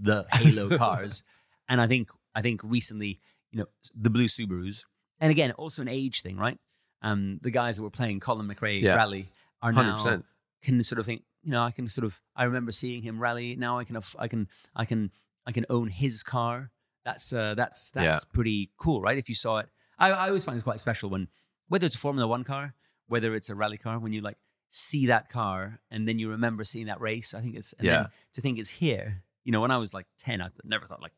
[0.00, 1.22] the halo cars.
[1.68, 3.20] And I think I think recently,
[3.52, 4.84] you know, the blue Subarus,
[5.20, 6.58] and again, also an age thing, right?
[7.02, 8.96] Um, the guys that were playing Colin McRae Yeah.
[8.96, 9.28] rally
[9.62, 10.24] are now percent.
[10.62, 13.56] can sort of think, you know, I can sort of I remember seeing him rally.
[13.56, 15.10] Now I can I can I can
[15.46, 16.70] I can own his car.
[17.04, 18.02] That's uh, that's Yeah.
[18.04, 19.16] that's pretty cool, right?
[19.18, 19.68] If you saw it,
[19.98, 21.28] I, I always find it quite special when
[21.68, 22.74] whether it's a Formula One car,
[23.08, 24.38] whether it's a rally car, when you like
[24.70, 27.34] see that car and then you remember seeing that race.
[27.34, 27.92] I think it's and Yeah.
[27.92, 29.22] then to think it's here.
[29.44, 31.12] You know, when I was like ten, I never thought like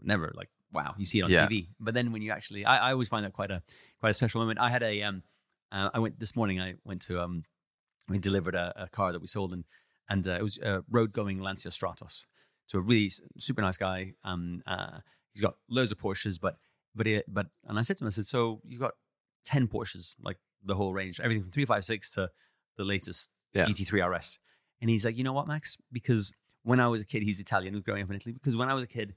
[0.00, 1.46] never like wow, you see it on Yeah.
[1.46, 1.68] TV.
[1.78, 3.62] But then when you actually, I, I always find that quite a
[4.00, 4.58] quite a special moment.
[4.58, 5.22] I had a um,
[5.70, 6.60] uh, I went this morning.
[6.60, 7.44] I went to um,
[8.08, 9.64] we delivered a, a car that we sold and
[10.08, 12.26] and uh, it was a road going Lancia Stratos
[12.68, 14.12] to a really super nice guy.
[14.24, 14.98] Um, uh,
[15.32, 16.56] he's got loads of Porsches, but
[16.94, 18.92] but he, but and I said to him, I said, so you got
[19.44, 22.30] ten Porsches, like the whole range, everything from three five six to
[22.76, 23.66] the latest Yeah.
[23.66, 24.38] GT3 RS.
[24.80, 25.76] And he's like, you know what, Max?
[25.92, 26.32] Because
[26.62, 28.32] when I was a kid, he's Italian, was growing up in Italy.
[28.32, 29.14] Because when I was a kid,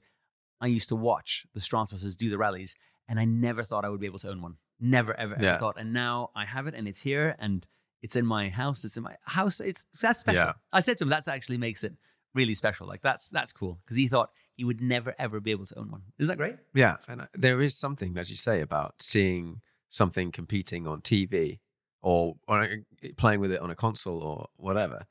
[0.60, 2.74] I used to watch the Stratoses do the rallies,
[3.08, 4.56] and I never thought I would be able to own one.
[4.80, 5.58] Never, ever, ever Yeah.
[5.58, 5.76] thought.
[5.78, 7.66] And now I have it, and it's here, and
[8.02, 8.84] it's in my house.
[8.84, 9.60] It's in my house.
[9.60, 10.40] It's that's special.
[10.40, 10.52] Yeah.
[10.72, 11.94] I said to him, that's actually makes it
[12.34, 12.86] really special.
[12.86, 15.90] Like that's that's cool because he thought he would never ever be able to own
[15.90, 16.02] one.
[16.18, 16.56] Isn't that great?
[16.74, 19.60] Yeah, and uh, there is something, as you say, about seeing
[19.90, 21.58] something competing on TV
[22.02, 22.68] or, or uh,
[23.16, 25.06] playing with it on a console or whatever,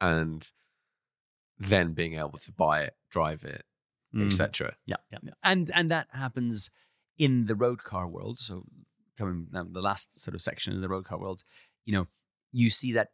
[0.00, 0.50] and
[1.58, 3.64] then being able to buy it, drive it,
[4.14, 4.26] Mm.
[4.26, 4.76] etc.
[4.84, 5.32] Yeah, yeah, yeah.
[5.42, 6.70] And and that happens
[7.16, 8.38] in the road car world.
[8.38, 8.64] So
[9.16, 11.44] coming now the last sort of section in the road car world,
[11.86, 12.08] you know,
[12.52, 13.08] you see that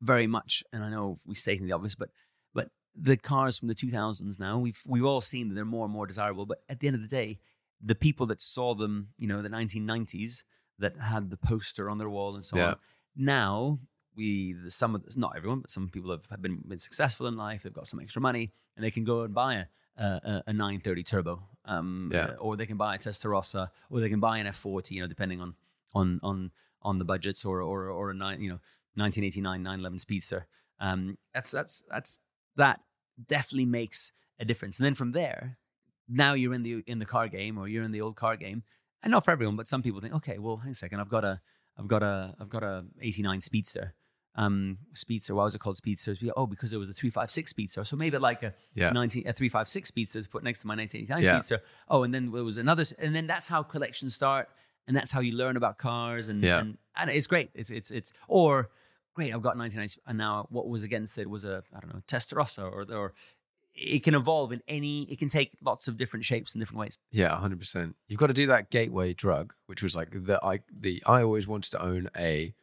[0.00, 0.62] very much.
[0.72, 2.10] And I know we state in the obvious, but
[2.54, 5.92] but the cars from the 2000s now, we've we've all seen that they're more and
[5.92, 6.46] more desirable.
[6.46, 7.40] But at the end of the day,
[7.80, 10.42] the people that saw them, you know, the 1990s
[10.78, 12.68] that had the poster on their wall and so Yeah.
[12.70, 12.76] on.
[13.14, 13.80] Now
[14.14, 17.36] we the- some of not everyone, but some people have, have been been successful in
[17.36, 17.62] life.
[17.62, 19.66] They've got some extra money and they can go and buy a
[19.98, 22.34] a, a 930 turbo, um, Yeah.
[22.38, 25.40] or they can buy a Testarossa, or they can buy an F40, you know, depending
[25.40, 25.54] on
[25.94, 26.50] on on
[26.82, 28.60] on the budgets, or or or a nine, you know,
[28.96, 30.46] 1989 911 Speedster.
[30.80, 32.18] Um, that's that's that's
[32.56, 32.80] that
[33.26, 34.78] definitely makes a difference.
[34.78, 35.56] And then from there,
[36.08, 38.62] now you're in the in the car game, or you're in the old car game,
[39.02, 41.24] and not for everyone, but some people think, okay, well, hang a second, I've got
[41.24, 41.40] a
[41.78, 43.94] I've got a I've got a 89 Speedster.
[44.38, 45.34] Um, Speedster.
[45.34, 46.14] Why was it called Speedster?
[46.36, 47.84] Oh, because it was a 356 Speedster.
[47.84, 48.90] So maybe like a Yeah.
[48.90, 51.40] 19, a 356 Speedster to put next to my 1989 Yeah.
[51.40, 51.64] Speedster.
[51.88, 54.50] Oh, and then there was another, and then that's how collections start,
[54.86, 56.60] and that's how you learn about cars, and Yeah.
[56.60, 57.48] and, and it's great.
[57.54, 58.68] It's it's it's or
[59.14, 59.32] great.
[59.34, 62.62] I've got 99, and now what was against it was a I don't know Testarossa
[62.70, 63.14] or or
[63.76, 65.02] it can evolve in any.
[65.04, 66.98] It can take lots of different shapes in different ways.
[67.12, 67.96] Yeah, hundred percent.
[68.08, 71.46] You've got to do that gateway drug, which was like the I the I always
[71.46, 72.54] wanted to own a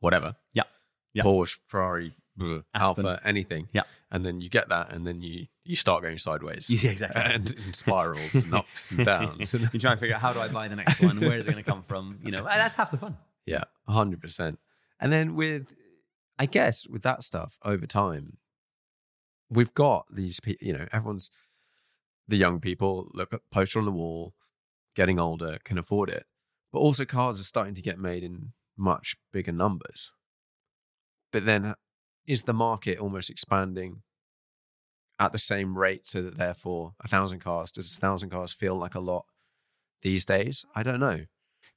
[0.00, 0.36] whatever.
[0.52, 0.64] Yeah.
[1.14, 1.22] Yeah.
[1.22, 3.68] Porsche, Ferrari, bleh, Alfa, anything.
[3.72, 3.82] Yeah.
[4.10, 6.68] And then you get that, and then you you start going sideways.
[6.82, 7.20] Yeah, exactly.
[7.22, 9.54] And in spirals and ups and downs.
[9.54, 11.20] you try and figure out how do I buy the next one?
[11.20, 12.18] Where is it going to come from?
[12.24, 13.16] You know, that's half the fun.
[13.46, 14.58] Yeah, hundred percent.
[15.00, 15.74] And then with,
[16.38, 18.38] I guess, with that stuff over time,
[19.50, 20.40] we've got these.
[20.40, 21.30] pe- You know, everyone's
[22.26, 24.34] the young people look at poster on the wall,
[24.94, 26.26] getting older, can afford it,
[26.72, 30.12] but also cars are starting to get made in much bigger numbers.
[31.32, 31.74] But then,
[32.26, 34.02] is the market almost expanding
[35.18, 38.76] at the same rate, so that therefore a thousand cars does a thousand cars feel
[38.76, 39.24] like a lot
[40.02, 40.64] these days?
[40.74, 41.24] I don't know.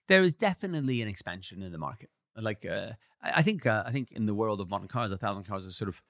[0.08, 2.10] There is definitely an expansion in the market.
[2.36, 2.92] Like, uh,
[3.22, 5.78] I think, uh, I think in the world of modern cars, a thousand cars is
[5.78, 6.02] sort of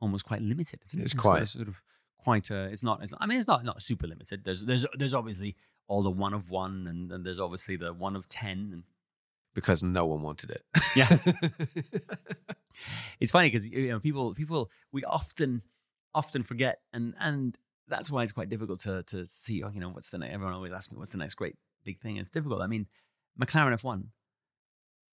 [0.00, 0.80] almost quite limited.
[0.86, 1.04] Isn't it?
[1.04, 1.48] It's quite.
[1.48, 1.82] sort of
[2.18, 2.50] quite.
[2.50, 3.02] Uh, it's not.
[3.02, 4.44] It's, I mean, it's not not super limited.
[4.44, 5.56] There's there's there's obviously
[5.88, 8.82] all the one of one, and, and there's obviously the one of ten, and
[9.54, 10.62] because no one wanted it.
[10.94, 11.16] Yeah.
[13.20, 15.62] it's funny because you know people people we often
[16.14, 19.88] often forget and and that's why it's quite difficult to to see oh, you know
[19.88, 22.60] what's the next everyone always asks me what's the next great big thing it's difficult
[22.60, 22.86] i mean
[23.40, 24.04] mclaren f1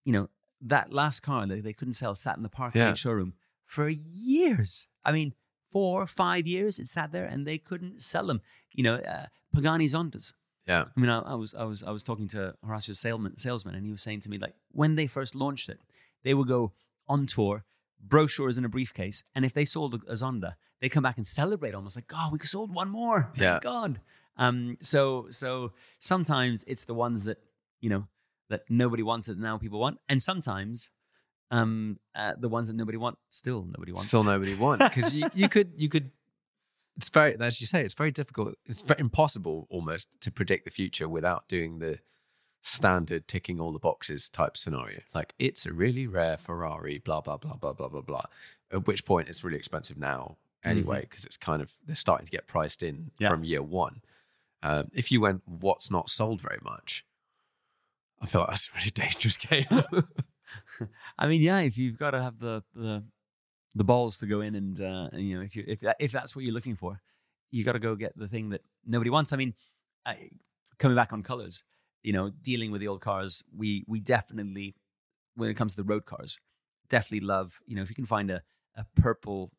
[0.05, 0.29] you know
[0.61, 2.93] that last car that they couldn't sell sat in the parking Yeah.
[2.93, 3.33] showroom
[3.65, 5.33] for years i mean
[5.71, 8.41] four five years it sat there and they couldn't sell them
[8.73, 10.33] you know uh, pagani zondas
[10.67, 10.85] yeah.
[10.95, 13.85] I mean, I, I was I was I was talking to Horacio's salesman, salesman, and
[13.85, 15.79] he was saying to me like when they first launched it,
[16.23, 16.71] they would go
[17.07, 17.65] on tour,
[18.01, 21.27] brochures in a briefcase, and if they sold a, a Zonda, they come back and
[21.27, 23.59] celebrate almost like, oh, we sold one more, thank Yeah.
[23.61, 23.99] God.
[24.37, 27.39] Um, so so sometimes it's the ones that
[27.81, 28.07] you know
[28.49, 30.91] that nobody wanted now people want, and sometimes
[31.51, 34.07] um uh, the ones that nobody want still nobody wants.
[34.07, 36.11] Still nobody wants because you, you could you could.
[36.97, 37.83] It's very as you say.
[37.83, 38.55] It's very difficult.
[38.65, 41.99] It's very impossible almost to predict the future without doing the
[42.61, 45.01] standard ticking all the boxes type scenario.
[45.13, 48.23] Like it's a really rare Ferrari, blah blah blah blah blah blah blah.
[48.71, 52.31] At which point it's really expensive now anyway because it's kind of they're starting to
[52.31, 53.29] get priced in Yeah.
[53.29, 54.01] from year one.
[54.63, 57.03] Um, if you went what's not sold very much,
[58.21, 59.65] I feel like that's a really dangerous game.
[61.17, 63.03] I mean, yeah, if you've got to have the the
[63.75, 66.11] the balls to go in and, uh, and you know if you if that, if
[66.11, 67.01] that's what you're looking for,
[67.51, 69.33] you got to go get the thing that nobody wants.
[69.33, 69.53] I mean,
[70.05, 70.29] I,
[70.79, 71.63] coming back on colors,
[72.03, 74.75] you know, dealing with the old cars, we we definitely
[75.35, 76.39] when it comes to the road cars,
[76.89, 77.61] definitely love.
[77.65, 78.43] You know, if you can find a
[78.75, 79.51] a purple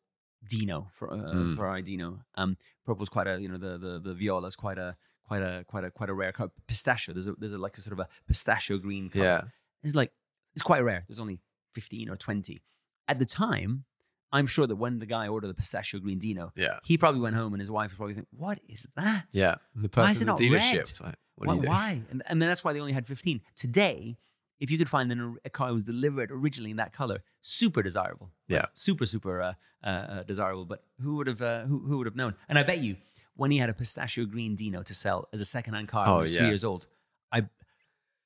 [0.47, 1.55] Dino for uh, Mm.
[1.55, 5.41] Ferrari Dino, um, purple's quite a you know the the the Viola's quite a quite
[5.41, 6.51] a quite a quite a rare color.
[6.67, 9.41] Pistachio, there's a there's a, like a sort of a pistachio green color yeah,
[9.83, 10.11] it's like
[10.55, 11.03] it's quite rare.
[11.07, 11.39] There's only
[11.73, 12.61] 15 or 20.
[13.07, 13.85] At the time,
[14.31, 17.35] I'm sure that when the guy ordered the pistachio green Dino, yeah, he probably went
[17.35, 19.25] home and his wife was probably thinking, "What is that?
[19.31, 19.55] yeah.
[19.75, 20.49] And the Why is person it not red?
[20.51, 21.71] dealership, like, what why?" are you doing?
[21.71, 22.01] why?
[22.09, 23.41] And, and then that's why they only had 15.
[23.55, 24.17] Today,
[24.59, 27.83] if you could find an, a car that was delivered originally in that color, super
[27.83, 28.31] desirable.
[28.47, 28.65] Yeah.
[28.73, 29.53] super super uh,
[29.83, 30.65] uh, uh, desirable.
[30.65, 32.33] But who would have uh, who, who would have known?
[32.49, 32.95] And I bet you,
[33.35, 36.17] when he had a pistachio green Dino to sell as a secondhand car, Oh, when
[36.17, 36.39] he was yeah.
[36.39, 36.87] three years old,
[37.31, 37.47] I.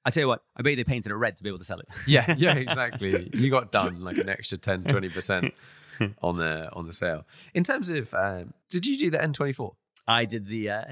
[0.05, 1.65] I tell you what, I bet you they painted it red to be able to
[1.65, 1.87] sell it.
[2.07, 3.29] Yeah, yeah, exactly.
[3.33, 5.51] you got done like an extra 10, 20%
[6.21, 7.25] on the on the sale.
[7.53, 9.73] In terms of um, did you do the N24?
[10.07, 10.83] I did the uh,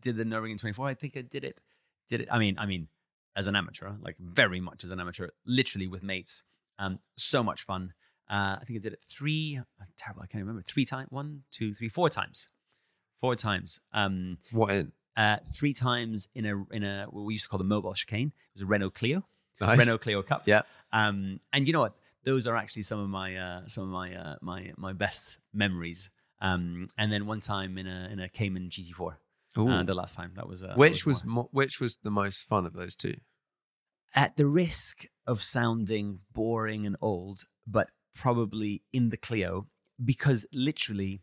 [0.00, 0.88] did the Nürburgring 24.
[0.88, 1.58] I think I did it.
[2.08, 2.28] Did it?
[2.32, 2.88] I mean, I mean,
[3.36, 6.42] as an amateur, like very much as an amateur, literally with mates.
[6.78, 7.92] Um, so much fun.
[8.28, 9.58] Uh, I think I did it three.
[9.60, 10.22] uh, Terrible.
[10.22, 10.62] I can't remember.
[10.62, 11.08] Three times.
[11.10, 12.48] One, two, three, four times.
[13.20, 13.78] Four times.
[13.92, 14.92] Um, What in?
[15.16, 18.28] Uh, three times in a in a what we used to call the mobile chicane.
[18.28, 19.26] It was a Renault Clio.
[19.60, 19.78] Nice.
[19.78, 20.42] Renault Clio Cup.
[20.46, 20.62] Yeah.
[20.92, 21.94] Um, and you know what?
[22.24, 26.10] Those are actually some of my uh, some of my uh, my my best memories.
[26.40, 29.16] Um, and then one time in a in a Cayman GT4.
[29.58, 32.66] Uh, the last time that was uh, which was mo- which was the most fun
[32.66, 33.14] of those two?
[34.14, 39.66] at the risk of sounding boring and old, but probably in the Clio
[40.02, 41.20] because literally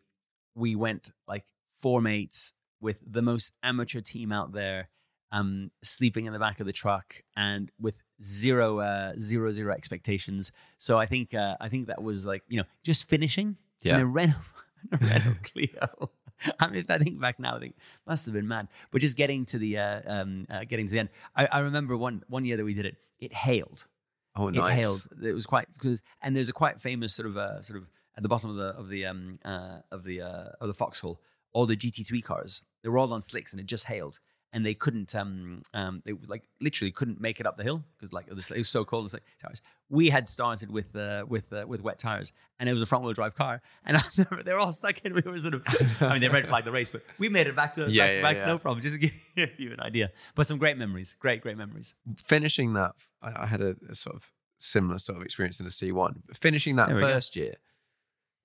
[0.56, 2.54] we went like four mates
[2.84, 4.90] with the most amateur team out there,
[5.32, 10.52] um, sleeping in the back of the truck and with zero, uh, zero, zero expectations.
[10.78, 14.00] So I think, uh, I think that was like you know just finishing in Yeah.
[14.02, 14.36] a Renault,
[14.92, 16.12] in a Renault Clio.
[16.60, 17.76] I mean, if I think back now, I think
[18.06, 18.68] must have been mad.
[18.92, 21.96] But just getting to the uh, um, uh, getting to the end, I, I remember
[21.98, 22.98] one one year that we did it.
[23.20, 23.88] It hailed.
[24.36, 24.72] Oh, nice.
[24.72, 25.08] It hailed.
[25.24, 28.24] It was quite because, and there's a quite famous sort of uh, sort of at
[28.24, 31.22] the bottom of the of the um uh, of the uh, of the foxhole.
[31.54, 34.20] All the GT3 cars, they were all on slicks, and it just hailed,
[34.52, 38.14] and they couldn't um um they like literally couldn't make it up the hill because
[38.14, 39.06] like it was, it was so cold.
[39.06, 39.62] It's like tires.
[39.90, 43.04] We had started with uh, with uh, with wet tires, and it was a front
[43.04, 43.98] wheel drive car, and
[44.46, 45.14] they were all stuck in.
[45.14, 45.64] We were sort of,
[46.02, 48.16] I mean, they red flagged the race, but we made it back to Yeah, back,
[48.16, 48.46] yeah, back yeah.
[48.46, 48.82] no problem.
[48.82, 51.96] Just to give you an idea, but some great memories, great great memories.
[52.24, 54.24] Finishing that, I, I had a, a sort of
[54.58, 56.36] similar sort of experience in a C1.
[56.36, 57.00] Finishing that we go.
[57.02, 57.56] first year,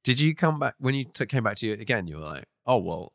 [0.04, 2.06] did you come back when you t- came back to you again?
[2.06, 3.12] You were like, oh well,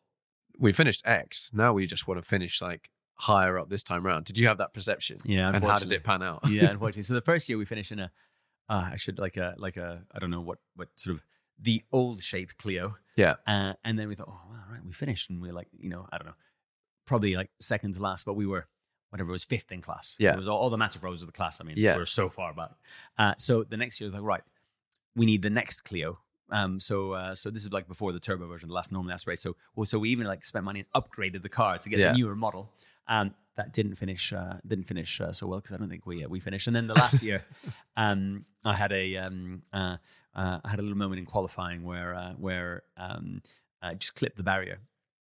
[0.60, 1.50] we finished X.
[1.54, 4.26] Now we just want to finish like higher up this time around.
[4.26, 5.18] Did you have that perception?
[5.26, 6.42] Yeah, And how did it pan out?
[6.50, 7.04] yeah, unfortunately.
[7.04, 8.12] So the first year we finished in a,
[8.70, 11.24] uh, I should like a like a I don't know what what sort of
[11.62, 13.36] the old shape Clio, yeah.
[13.46, 15.68] uh, and then we thought, oh, well, all right, we finished, and we are like,
[15.78, 16.34] you know, I don't know,
[17.06, 18.68] probably like second to last, but we were
[19.12, 20.16] whatever it was fifth in class.
[20.20, 20.34] Yeah.
[20.34, 21.62] it was all, all the massive rows of the class.
[21.62, 21.94] I mean, Yeah.
[21.94, 22.72] we were so far back.
[23.18, 24.42] Uh, so the next year, like, right,
[25.16, 26.18] we need the next Clio.
[26.52, 29.26] Um, so uh, so this is like before the turbo version, the last normal last
[29.28, 29.42] race.
[29.42, 32.12] So well, so we even like spent money and upgraded the car to get Yeah.
[32.12, 32.72] the newer model.
[33.08, 36.24] Um, that didn't finish uh, didn't finish uh, so well because I don't think we
[36.26, 36.68] uh, we finished.
[36.68, 37.44] And then the last year,
[37.98, 39.98] um, I had a um, uh,
[40.36, 43.42] uh, I had a little moment in qualifying where uh, where um,
[43.82, 44.80] I just clipped the barrier,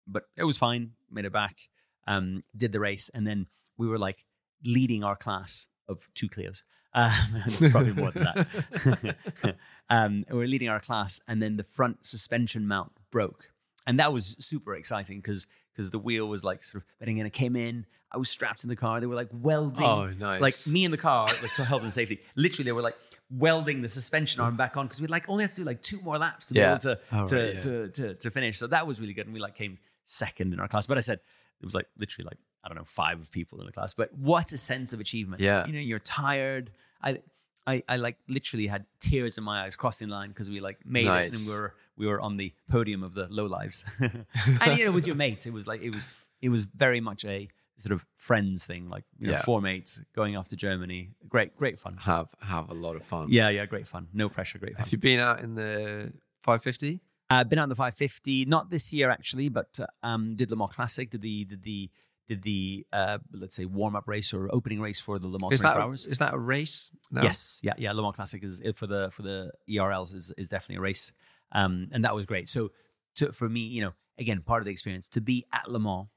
[0.07, 0.91] but it was fine.
[1.11, 1.69] Made it back.
[2.07, 3.47] Um, did the race, and then
[3.77, 4.25] we were like
[4.63, 6.63] leading our class of two Clios.
[6.93, 7.11] Um,
[7.45, 9.55] it's probably more than that.
[9.89, 13.51] um, we were leading our class, and then the front suspension mount broke,
[13.87, 17.25] and that was super exciting because because the wheel was like sort of bending in.
[17.25, 17.85] It came in.
[18.13, 18.99] I was strapped in the car.
[18.99, 19.83] They were like welding.
[19.85, 20.41] Oh, nice.
[20.41, 22.19] Like me in the car, like to help and safety.
[22.35, 22.95] Literally, they were like
[23.29, 26.01] welding the suspension arm back on because we like only had to do like two
[26.01, 26.65] more laps to Yeah.
[26.65, 27.59] be able to Oh, to, right, yeah.
[27.61, 28.59] to to to finish.
[28.59, 30.87] So that was really good, and we like came second in our class.
[30.87, 31.19] But I said
[31.61, 33.93] it was like literally like I don't know five people in the class.
[33.93, 35.41] But what a sense of achievement!
[35.41, 35.65] Yeah.
[35.67, 36.71] you know, you're tired.
[37.01, 37.19] I.
[37.67, 40.79] I, I like literally had tears in my eyes crossing the line because we like
[40.83, 44.79] made it and we were we were on the podium of the low lives and
[44.79, 46.07] you know with your mates it was like it was
[46.41, 47.47] it was very much a
[47.77, 49.43] sort of friends thing like you know Yeah.
[49.43, 53.27] four mates going off to Germany great great fun Have have a lot of fun.
[53.29, 56.99] yeah yeah great fun no pressure great fun Have you been out in the 550?
[57.29, 60.57] uh, been out in the 550 not this year actually but uh, um did Le
[60.57, 61.91] Mans Classic did the did the
[62.27, 65.53] did the uh let's say warm up race or opening race for the Le Mans
[65.53, 66.91] Is 24 that hours is that a race?
[67.11, 67.23] now?
[67.23, 67.91] Yes, yeah, yeah.
[67.91, 71.11] Le Mans Classic is for the for the ERLs is is definitely a race,
[71.51, 72.47] um, and that was great.
[72.47, 72.71] So,
[73.15, 76.07] to, for me, you know, again, part of the experience to be at Le Mans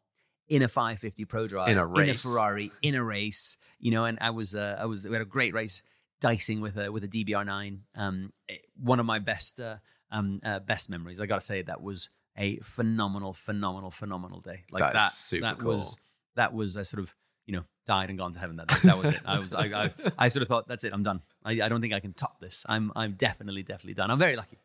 [0.48, 4.18] in a 550 Prodrive In a in a Ferrari in a race, you know, and
[4.20, 5.82] I was uh, I was we had a great race
[6.20, 7.80] dicing with a with a DBR9.
[7.96, 9.76] Um, eh, one of my best uh,
[10.10, 11.20] um uh, best memories.
[11.20, 14.64] I got to say that was a phenomenal, phenomenal, phenomenal day.
[14.70, 15.74] Like that, super that cool.
[15.74, 15.96] was
[16.36, 17.14] that was a sort of
[17.46, 18.76] you know died and gone to heaven that day.
[18.84, 19.20] That was it.
[19.24, 20.92] I was I, I, I sort of thought that's it.
[20.92, 21.20] I'm done.
[21.44, 22.64] I, I don't think I can top this.
[22.68, 24.10] I'm I'm definitely definitely done.
[24.10, 24.58] I'm very lucky.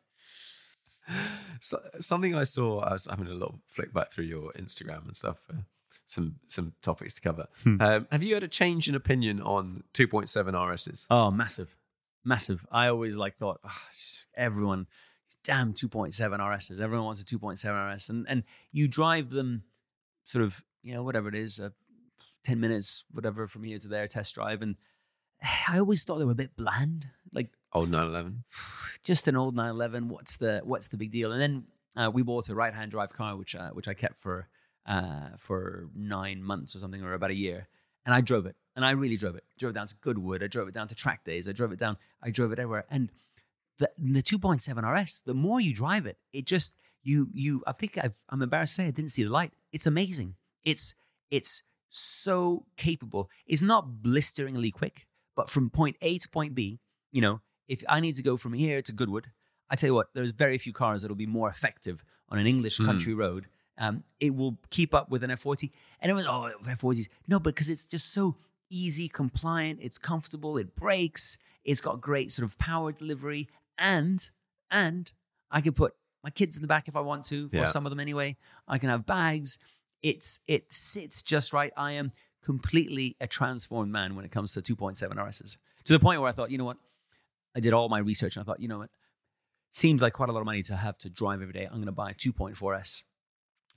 [1.59, 5.17] So, something I saw, I was having a little flick back through your Instagram and
[5.17, 5.37] stuff.
[5.49, 5.61] Uh,
[6.05, 7.47] some some topics to cover.
[7.63, 7.81] Hmm.
[7.81, 11.05] Um, have you had a change in opinion on 2.7 RSs?
[11.09, 11.75] Oh, massive,
[12.23, 12.65] massive.
[12.71, 14.87] I always like thought "Ah, sh- everyone,
[15.29, 16.79] these damn 2.7 RSs.
[16.79, 19.63] Everyone wants a 2.7 RS, and and you drive them,
[20.23, 21.69] sort of you know whatever it is, uh,
[22.43, 24.75] 10 minutes, whatever from here to there, test drive, and
[25.67, 27.07] I always thought they were a bit bland.
[27.31, 28.43] Like Old 911.
[29.03, 31.31] just an old 911 what's the what's the big deal?
[31.31, 31.63] And then
[31.95, 34.47] uh, we bought a right hand drive car which uh, which I kept for
[34.85, 37.67] uh, for 9 months or something or about a year.
[38.05, 38.55] And I drove it.
[38.75, 39.43] And I really drove it.
[39.57, 40.41] Drove it down to Goodwood.
[40.41, 41.47] I drove it down to track days.
[41.47, 42.85] I drove it down I drove it everywhere.
[42.89, 43.11] And
[43.79, 47.97] the the 2.7 RS the more you drive it it just you you I think
[47.97, 50.95] I've, I'm embarrassed to say I didn't see the light it's amazing it's
[51.31, 56.79] it's so capable it's not blisteringly quick but from point A to point B
[57.11, 59.31] you know, if I need to go from here to Goodwood,
[59.67, 62.77] I tell you what, there's very few cars that'll be more effective on an English
[62.77, 62.85] Hmm.
[62.85, 63.47] country road.
[63.79, 65.71] Um, it will keep up with an F40.
[66.01, 67.07] And it was, oh, F40s.
[67.27, 68.35] No, because it's just so
[68.69, 73.47] easy, compliant, it's comfortable, it brakes, it's got great sort of power delivery,
[73.79, 74.29] and
[74.71, 75.11] and
[75.51, 77.63] I can put my kids in the back if I want to, Yeah.
[77.63, 78.37] or some of them anyway.
[78.67, 79.57] I can have bags.
[80.03, 81.71] It's it sits just right.
[81.75, 82.11] I am
[82.43, 85.57] completely a transformed man when it comes to 2.7 RSs.
[85.85, 86.77] To the point where I thought, you know what?
[87.55, 88.89] I did all my research and I thought, you know what?
[89.71, 91.65] Seems like quite a lot of money to have to drive every day.
[91.65, 93.03] I'm going to buy a 2.4S.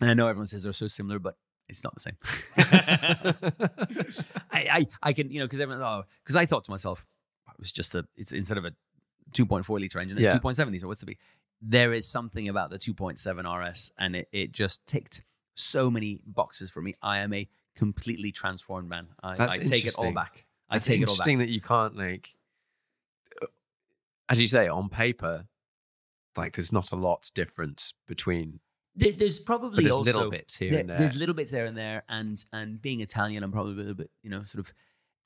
[0.01, 1.37] And I know everyone says they're so similar, but
[1.69, 2.17] it's not the same.
[4.51, 7.05] I, I, I can, you know, because everyone, oh, because I thought to myself,
[7.49, 8.73] it was just a, it's instead of a
[9.33, 10.39] 2.4 liter engine, it's Yeah.
[10.39, 10.87] 2.7 liter.
[10.87, 11.19] What's the be?
[11.61, 15.23] There is something about the 2.7 RS, and it, it just ticked
[15.55, 16.95] so many boxes for me.
[17.03, 19.09] I am a completely transformed man.
[19.23, 20.45] I, I take it all back.
[20.69, 21.27] I It's take it all back.
[21.27, 22.35] interesting that you can't like,
[24.29, 25.47] as you say, on paper,
[26.37, 28.61] like there's not a lot difference between.
[28.95, 30.99] There- there's probably there's also little bits here there- and there.
[30.99, 34.11] There's little bits there and there, and and being Italian, I'm probably a little bit,
[34.23, 34.75] you know, sort of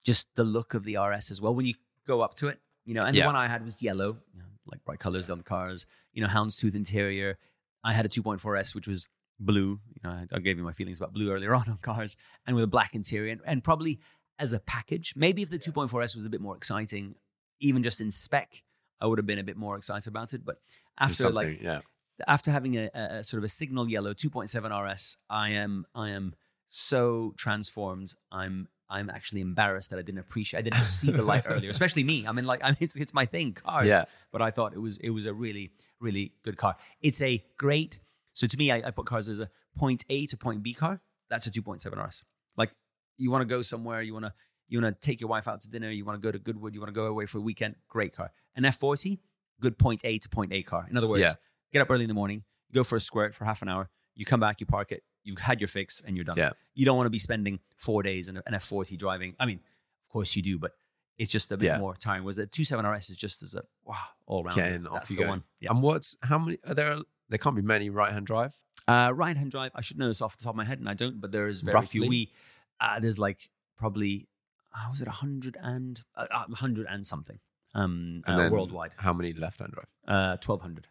[0.05, 1.55] just the look of the RS as well.
[1.55, 1.74] When you
[2.07, 3.24] go up to it, you know, and Yeah.
[3.24, 5.84] the one I had was yellow, you know, like bright colors on the cars,
[6.14, 7.37] you know, houndstooth interior.
[7.84, 9.09] I had a 2.4S, which was
[9.39, 9.80] blue.
[9.95, 12.16] You know, I, I gave you my feelings about blue earlier on on cars,
[12.47, 14.01] and with a black interior, and, and probably
[14.39, 17.14] as a package, maybe if the 2.4S was a bit more exciting,
[17.61, 18.62] even just in spec,
[19.01, 20.45] I would have been a bit more excited about it.
[20.45, 20.57] But
[20.99, 21.80] after like yeah,
[22.26, 26.11] after having a, a, a sort of a signal yellow 2.7 RS, I am I
[26.11, 26.34] am
[26.68, 28.14] so transformed.
[28.32, 30.61] I'm I'm actually embarrassed that I didn't appreciate.
[30.61, 32.26] I didn't see the light earlier, especially me.
[32.26, 33.87] I mean, like, I mean, it's it's my thing, cars.
[33.89, 34.05] Yeah.
[34.32, 36.76] But I thought it was it was a really really good car.
[37.01, 37.99] It's a great.
[38.32, 41.01] So to me, I, I put cars as a point A to point B car.
[41.30, 42.24] That's a 2.7 RS.
[42.57, 42.70] Like,
[43.18, 44.34] you want to go somewhere, you want to
[44.68, 46.74] you want to take your wife out to dinner, you want to go to Goodwood,
[46.74, 47.76] you want to go away for a weekend.
[47.89, 48.32] Great car.
[48.57, 49.18] An F40,
[49.61, 50.87] good point A to point A car.
[50.91, 51.32] In other words, Yeah.
[51.72, 54.24] get up early in the morning, go for a squirt for half an hour, you
[54.24, 56.36] come back, you park it, you've had your fix, and you're done.
[56.38, 56.50] Yeah.
[56.74, 59.34] You don't want to be spending four days in an F40 driving.
[59.38, 60.72] I mean, of course you do, but
[61.18, 61.78] it's just a bit Yeah.
[61.78, 62.24] more tiring.
[62.24, 63.96] Was the 27 RS is just as a wow
[64.26, 64.56] all round.
[64.56, 65.28] Getting off you the go.
[65.28, 65.42] one.
[65.60, 65.70] Yeah.
[65.72, 66.98] And what's how many are there?
[67.28, 68.54] There can't be many right hand drive.
[68.88, 69.72] Uh, right hand drive.
[69.74, 71.20] I should know this off the top of my head, and I don't.
[71.20, 72.06] But there is very few.
[72.08, 72.32] We
[72.80, 74.28] uh, there's like probably
[74.74, 77.38] uh, was it a hundred and uh, a hundred and something
[77.74, 78.92] um, And uh, worldwide.
[78.96, 79.88] How many left hand drive?
[80.06, 80.86] Uh, Twelve hundred.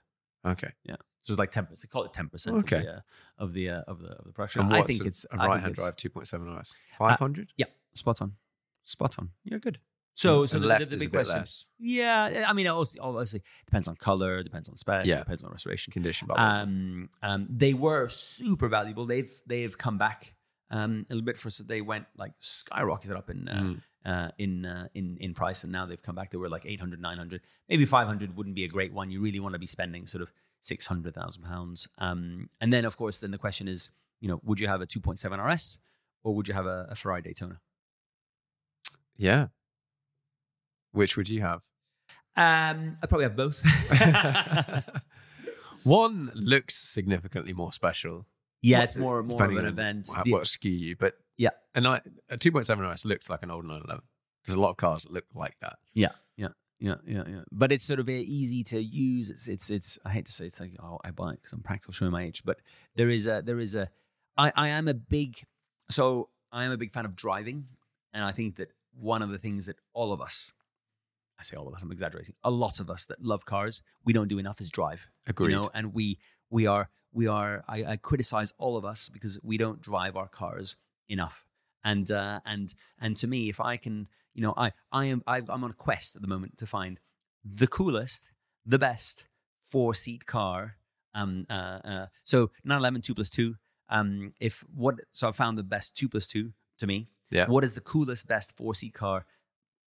[0.45, 0.71] Okay.
[0.83, 0.97] Yeah.
[1.25, 1.89] So it's like ten percent.
[1.89, 2.57] They call it ten percent.
[2.57, 2.77] Okay.
[2.77, 3.01] Of the, uh,
[3.39, 4.61] of the uh, of the of the production.
[4.61, 6.73] And I think a, it's a right hand drive 2.7 RS?
[6.99, 7.49] 500?
[7.57, 7.65] Yeah,
[7.95, 8.33] spot on,
[8.83, 9.31] spot on.
[9.43, 9.79] Yeah, good.
[10.13, 11.39] So, And so the, left the, the is big a bit question.
[11.39, 11.65] less.
[11.79, 15.17] Yeah, I mean, obviously, obviously depends on color, depends on spec, Yeah.
[15.19, 15.91] depends on restoration.
[15.91, 16.27] Condition.
[16.27, 16.61] Blah, blah, blah.
[16.61, 19.05] Um, um, they were super valuable.
[19.07, 20.35] They've they've come back
[20.69, 23.81] um, a little bit for so they went like skyrocketed up in uh, Mm.
[24.05, 26.29] uh, in uh, in in price, and now they've come back.
[26.31, 27.41] They were like 800, 900.
[27.67, 29.09] maybe five hundred wouldn't be a great one.
[29.11, 30.31] You really want to be spending sort of
[30.65, 31.87] six hundred thousand pounds.
[31.97, 33.89] Um, and then of course, then the question is,
[34.19, 35.79] you know, would you have a two point seven RS
[36.23, 37.59] or would you have a, a Ferrari Daytona?
[39.17, 39.47] yeah.
[40.91, 41.61] Which would you have?
[42.37, 43.61] Um, I'd probably have both.
[45.83, 48.25] One looks significantly more special.
[48.61, 50.07] yeah, it's more more of an event.
[50.07, 51.49] What, what skew you, but Yeah.
[51.75, 54.03] and I, a 2.7 RS looks like an old 911.
[54.45, 55.77] There's a lot of cars that look like that.
[55.93, 56.09] Yeah,
[56.79, 57.41] yeah, yeah, yeah.
[57.51, 59.29] But it's sort of easy to use.
[59.29, 59.99] It's, it's, it's.
[60.05, 62.23] I hate to say it's like, oh, I buy it because I'm practical, showing my
[62.23, 62.43] age.
[62.43, 62.59] But
[62.95, 63.89] there is a, there is a.
[64.37, 65.43] I, I am a big,
[65.89, 67.67] so I am a big fan of driving,
[68.13, 70.51] and I think that one of the things that all of us,
[71.39, 74.13] I say all of us, I'm exaggerating, a lot of us that love cars, we
[74.13, 75.07] don't do enough is drive.
[75.27, 75.51] Agreed.
[75.51, 76.19] You know, and we
[76.49, 77.63] we are we are.
[77.67, 80.75] I, I criticize all of us because we don't drive our cars
[81.07, 81.47] enough.
[81.83, 85.37] And uh, and and to me, if I can, you know, I I am I,
[85.37, 86.99] I'm on a quest at the moment to find
[87.43, 88.31] the coolest,
[88.65, 89.25] the best
[89.63, 90.75] four seat car.
[91.13, 91.45] Um.
[91.49, 91.79] Uh.
[91.91, 93.55] uh so 911 two plus two.
[93.89, 94.33] Um.
[94.39, 97.07] If what so I found the best two plus two to me.
[97.31, 97.47] Yeah.
[97.47, 99.25] What is the coolest, best four seat car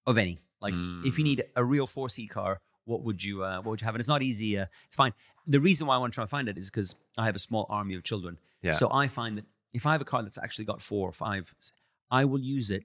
[0.06, 0.40] of any?
[0.60, 0.74] Like,
[1.04, 1.28] if you Mm.
[1.30, 3.94] need a real four seat car, what would you uh, what would you have?
[3.94, 4.58] And it's not easy.
[4.58, 5.12] Uh, it's fine.
[5.46, 7.38] The reason why I want to try and find it is because I have a
[7.38, 8.38] small army of children.
[8.62, 8.72] Yeah.
[8.72, 11.54] So I find that if I have a car that's actually got four or five,
[12.10, 12.84] I will use it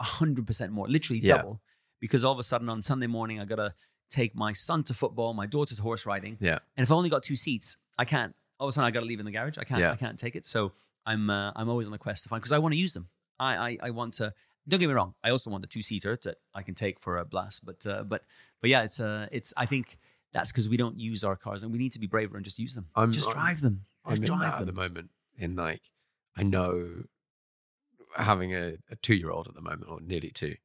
[0.00, 1.36] hundred percent more, literally Yeah.
[1.38, 1.60] double,
[2.00, 3.74] because all of a sudden on Sunday morning I gotta
[4.10, 6.58] take my son to football, my daughter to horse riding, Yeah.
[6.76, 8.34] and if I only got two seats, I can't.
[8.58, 9.56] All of a sudden I gotta leave in the garage.
[9.58, 9.80] I can't.
[9.80, 9.92] Yeah.
[9.92, 10.46] I can't take it.
[10.46, 10.72] So
[11.06, 13.08] I'm uh, I'm always on the quest to find because I want to use them.
[13.38, 14.32] I, I I want to.
[14.68, 15.14] Don't get me wrong.
[15.24, 17.64] I also want the two seater that I can take for a blast.
[17.64, 18.22] But uh, but
[18.60, 19.54] but yeah, it's uh it's.
[19.56, 19.98] I think
[20.32, 22.58] that's because we don't use our cars and we need to be braver and just
[22.58, 22.86] use them.
[22.94, 23.86] I'm- just I'm- drive them.
[24.04, 25.10] I'm Just in drive that at the moment.
[25.36, 25.82] In like,
[26.36, 27.04] I know
[28.16, 30.56] having a, a two year old at the moment, or nearly two,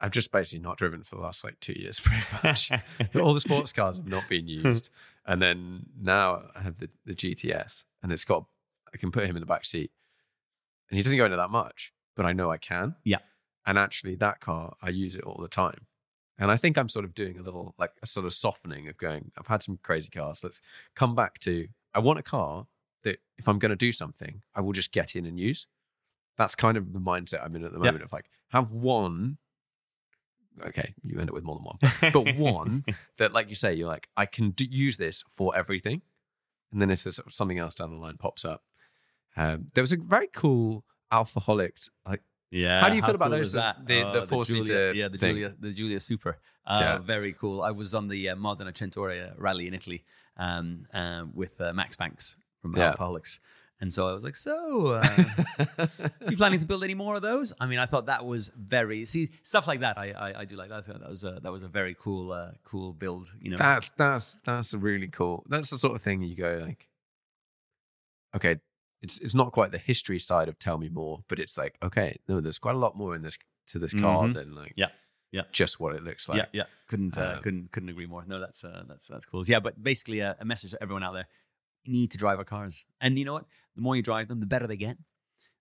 [0.00, 2.70] I've just basically not driven for the last like two years, pretty much.
[3.14, 4.90] All the sports cars have not been used,
[5.26, 8.44] and then now I have the, the GTS, and it's got
[8.92, 9.90] I can put him in the back seat,
[10.90, 12.96] and he doesn't go into that much, but I know I can.
[13.04, 13.18] Yeah.
[13.66, 15.86] and actually, that car I use it all the time.
[16.38, 18.98] And I think I'm sort of doing a little like a sort of softening of
[18.98, 20.44] going, I've had some crazy cars.
[20.44, 20.60] Let's
[20.94, 22.66] come back to I want a car
[23.04, 25.66] that if I'm going to do something, I will just get in and use.
[26.38, 29.38] That's kind of the mindset I'm in at the moment of like, have one.
[30.66, 32.84] Okay, you end up with more than one, but one
[33.18, 36.00] that, like you say, you're like, I can do, use this for everything.
[36.72, 38.62] And then if there's something else down the line pops up,
[39.36, 42.80] um, there was a very cool Alfaholic like Yeah.
[42.80, 45.36] How do you feel about cool those, the- the Oh, four-seater Yeah, the thing?
[45.36, 46.38] Giulia, the Giulia Super.
[46.66, 46.98] Uh, Yeah.
[46.98, 47.62] Very cool.
[47.62, 50.04] I was on the uh, Modena Cento Ore rally in Italy
[50.38, 52.94] um, uh, with uh, Max Banks from Yeah.
[52.94, 53.40] Alfaholics.
[53.78, 55.06] And so I was like, so, uh,
[56.30, 57.52] you planning to build any more of those?
[57.60, 59.98] I mean, I thought that was very see stuff like that.
[59.98, 60.78] I I, I do like that.
[60.78, 63.34] I thought that was a, that was a very cool uh, cool build.
[63.40, 65.44] You know, That's that's that's a really cool.
[65.48, 66.88] That's the sort of thing you go like,
[68.34, 68.56] okay,
[69.02, 72.16] it's it's not quite the history side of tell me more, but it's like, okay,
[72.28, 74.34] no, there's quite a lot more in this to this car Mhm.
[74.34, 74.86] than like Yeah,
[75.32, 75.42] yeah.
[75.52, 76.38] just what it looks like.
[76.38, 76.64] yeah, yeah.
[76.88, 78.24] Couldn't uh, Um, couldn't couldn't agree more.
[78.26, 79.44] No, that's uh, that's that's cool.
[79.46, 81.26] Yeah, but basically uh, a message to everyone out there:
[81.86, 83.46] need to drive our cars, and you know what?
[83.74, 84.96] The more you drive them, the better they get.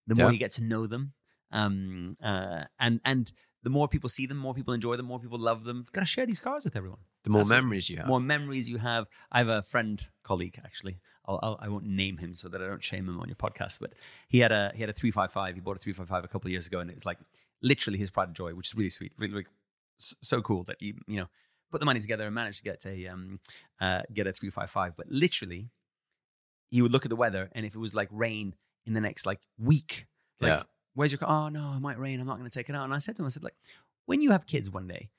[0.07, 0.31] The more Yeah.
[0.31, 1.13] you get to know them,
[1.51, 3.31] um, uh, and and
[3.63, 5.85] the more people see them, more people enjoy them, more people love them.
[5.91, 6.99] Got to share these cars with everyone.
[7.23, 8.07] The more That's memories you have.
[8.07, 9.07] more memories you have.
[9.31, 10.99] I have a friend, colleague actually.
[11.27, 13.79] I'll, I'll, I won't name him so that I don't shame him on your podcast.
[13.79, 13.93] But
[14.27, 15.55] he had a he had a three five five.
[15.55, 17.17] He bought a three five five a couple of years ago, and it's like
[17.63, 19.47] literally his pride and joy, which is really sweet, really, really
[19.97, 21.27] so cool that he you know
[21.71, 23.39] put the money together and managed to get a um
[23.81, 24.95] uh, get a three five five.
[24.95, 25.71] But literally,
[26.71, 28.55] he would look at the weather, and if it was like rain
[28.85, 30.07] in the next like week,
[30.39, 30.63] like Yeah.
[30.93, 31.29] where's your car?
[31.45, 32.19] Oh no, it might rain.
[32.19, 32.83] I'm not going to take it out.
[32.85, 33.55] And I said to him, I said like,
[34.05, 35.09] when you have kids one day,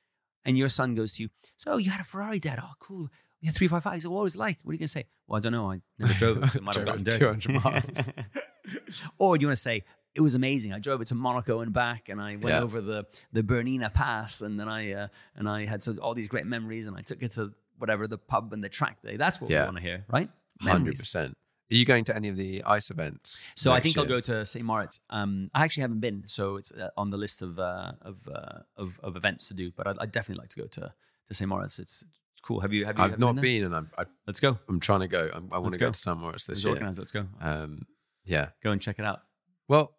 [0.44, 2.60] and your son goes to you, so you had a Ferrari, Dad?
[2.62, 3.08] Oh, cool.
[3.40, 4.00] You had three five five.
[4.02, 4.58] So what was it like?
[4.62, 5.04] What are you going to say?
[5.26, 5.70] Well, I don't know.
[5.70, 6.50] I never drove it.
[6.52, 7.18] So it might have gotten dirty.
[7.18, 8.08] 200 miles.
[9.18, 9.84] or do you want to say
[10.14, 10.72] it was amazing?
[10.72, 12.62] I drove it to Monaco and back, and I went Yeah.
[12.62, 16.28] over the the Bernina Pass, and then I uh, and I had so, all these
[16.28, 19.16] great memories, and I took it to whatever the pub and the track day.
[19.16, 19.62] That's what Yeah.
[19.62, 20.30] we want to hear, right?
[20.60, 21.36] Hundred percent.
[21.70, 23.50] Are you going to any of the ice events?
[23.56, 24.64] So I think I'll go to St.
[24.64, 25.00] Moritz.
[25.10, 28.60] Um, I actually haven't been, so it's uh, on the list of uh, of, uh,
[28.76, 29.72] of of events to do.
[29.72, 30.92] But I'd, I'd definitely like to go to
[31.28, 31.48] to St.
[31.48, 31.80] Moritz.
[31.80, 32.04] It's
[32.42, 32.60] cool.
[32.60, 32.84] Have you?
[32.84, 33.04] Have you?
[33.04, 33.42] I've have not there?
[33.42, 34.58] been, and I'm I, Let's go.
[34.68, 35.28] I'm trying to go.
[35.34, 35.92] I'm, I want to go go.
[35.92, 36.22] to St.
[36.22, 36.74] else this Let's year.
[36.74, 36.98] organize.
[37.00, 37.26] Let's go.
[37.40, 37.86] Um,
[38.24, 38.50] yeah.
[38.62, 39.22] Go and check it out.
[39.66, 39.92] Well,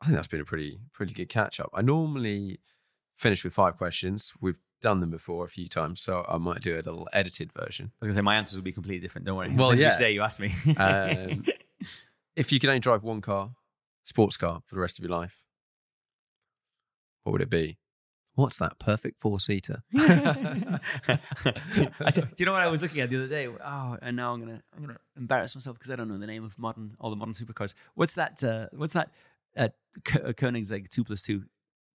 [0.00, 1.70] I think that's been a pretty pretty good catch up.
[1.72, 2.58] I normally
[3.14, 4.32] finish with five questions.
[4.40, 7.90] We've done them before a few times, so I might do a little edited version.
[8.02, 9.26] I was gonna say my answers will be completely different.
[9.26, 9.50] Don't worry.
[9.50, 9.98] Well, Each yeah.
[9.98, 10.52] day you ask me.
[10.76, 11.46] Um,
[12.36, 13.52] if you could only drive one car,
[14.02, 15.42] sports car, for the rest of your life,
[17.22, 17.78] what would it be?
[18.34, 19.84] What's that perfect four seater?
[19.92, 19.98] Do
[22.36, 23.48] you know what I was looking at the other day?
[23.48, 26.44] Oh, and now I'm gonna I'm gonna embarrass myself because I don't know the name
[26.44, 27.72] of modern all the modern supercars.
[27.94, 28.44] What's that?
[28.44, 29.10] Uh, what's that?
[29.56, 31.44] Uh, uh, Koenigsegg two plus two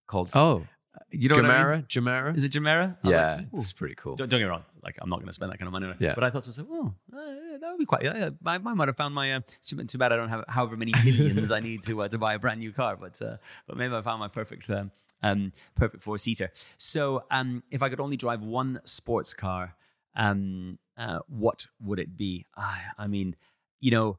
[0.08, 0.32] called?
[0.34, 0.66] oh,
[1.12, 1.84] you know what I mean?
[1.84, 2.36] Gemera.
[2.36, 2.98] Is it Gemera?
[3.04, 3.58] I'm yeah, like, ooh.
[3.58, 4.16] it's pretty cool.
[4.16, 4.64] Don't, don't get me wrong.
[4.84, 5.88] Like I'm not going to spend that kind of money.
[5.88, 5.98] on it.
[6.00, 6.14] Yeah.
[6.16, 7.18] But I thought to myself, oh, uh,
[7.60, 8.04] that would be quite.
[8.04, 9.34] Yeah, I, I might have found my.
[9.34, 12.18] Uh, too, too bad I don't have however many millions I need to uh, to
[12.18, 12.96] buy a brand new car.
[12.96, 13.38] But uh,
[13.68, 14.92] but maybe I found my perfect um,
[15.24, 16.52] um perfect four seater.
[16.78, 19.76] So um, if I could only drive one sports car,
[20.16, 22.46] um, uh, what would it be?
[22.56, 23.36] I, I mean,
[23.80, 24.18] you know.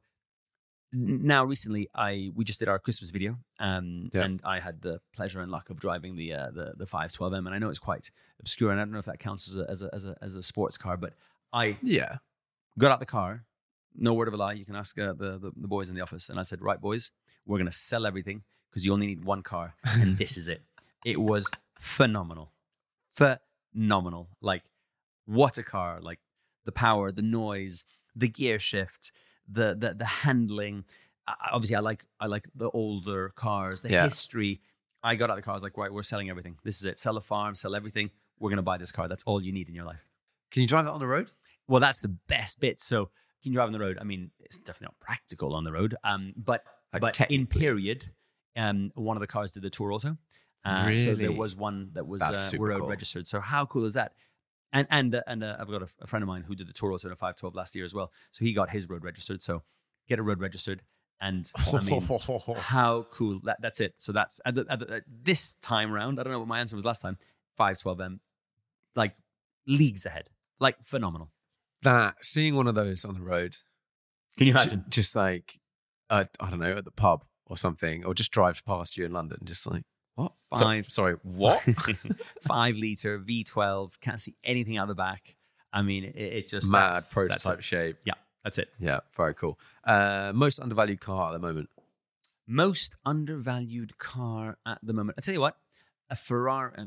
[0.93, 4.25] Now, recently, I we just did our Christmas video, um, Yeah.
[4.25, 7.55] and I had the pleasure and luck of driving the uh, the the 512M, and
[7.55, 8.11] I know it's quite
[8.41, 10.35] obscure, and I don't know if that counts as a as a as a, as
[10.35, 11.13] a sports car, but
[11.53, 12.19] I Yeah,
[12.77, 13.45] got out the car,
[13.95, 14.55] no word of a lie.
[14.55, 16.81] You can ask uh, the, the the boys in the office, and I said, "Right,
[16.81, 17.13] boys,
[17.47, 20.63] we're gonna sell everything because you only need one car, and this is it."
[21.05, 22.53] It was phenomenal,
[23.09, 24.29] phenomenal.
[24.41, 24.65] Like,
[25.27, 26.01] what a car!
[26.01, 26.19] Like
[26.65, 27.85] the power, the noise,
[28.15, 29.13] the gear shift,
[29.51, 30.85] the the the handling.
[31.53, 34.05] Obviously, I like I like the older cars, the Yeah.
[34.05, 34.61] history.
[35.03, 35.53] I got out the car.
[35.53, 36.57] I was like, right, we're selling everything.
[36.65, 36.99] This is it.
[36.99, 38.11] Sell a farm, sell everything.
[38.39, 39.09] We're gonna buy this car.
[39.09, 40.07] That's all you need in your life.
[40.51, 41.31] can you drive it on the road?
[41.69, 42.81] Well, that's the best bit.
[42.81, 43.11] So
[43.43, 43.99] can you drive on the road?
[44.01, 45.95] I mean, it's definitely not practical on the road.
[46.05, 48.11] Um, but Like but in period,
[48.57, 50.19] um, one of the cars did the Tour Auto.
[50.65, 52.89] Uh, So there was one that was uh, road cool.
[52.89, 53.29] registered.
[53.29, 54.13] So how cool is that?
[54.73, 56.73] And and uh, and uh, I've got a, a friend of mine who did the
[56.73, 58.13] Tour Auto in a 512 last year as well.
[58.31, 59.43] So he got his road registered.
[59.43, 59.63] So
[60.09, 60.83] get a road registered.
[61.21, 62.01] And I mean,
[62.57, 63.95] how cool that that's it.
[63.99, 66.19] So that's at, at, at this time round.
[66.19, 67.19] I don't know what my answer was last time.
[67.59, 68.21] 512M,
[68.97, 69.15] like
[69.67, 70.29] leagues ahead,
[70.61, 71.31] like phenomenal.
[71.83, 73.57] that seeing one of those on the road,
[74.39, 74.85] Can you imagine?
[74.89, 75.59] just like
[76.09, 79.13] uh, I don't know at the pub or something, or just drives past you in
[79.13, 79.83] London, just like
[80.23, 80.33] what?
[80.55, 80.91] So- Five.
[80.91, 81.61] sorry, what?
[82.43, 85.37] Five liter V12, can't see anything out the back.
[85.73, 87.65] I mean, it, it just Mad that's- that's prototype it.
[87.65, 87.97] shape.
[88.05, 88.15] Yeah,
[88.45, 88.69] that's it.
[88.79, 89.59] Yeah, very cool.
[89.85, 91.69] Uh, most undervalued car at the moment.
[92.47, 95.17] Most undervalued car at the moment.
[95.17, 95.57] I tell you what,
[96.11, 96.73] a Ferrari.
[96.77, 96.85] uh,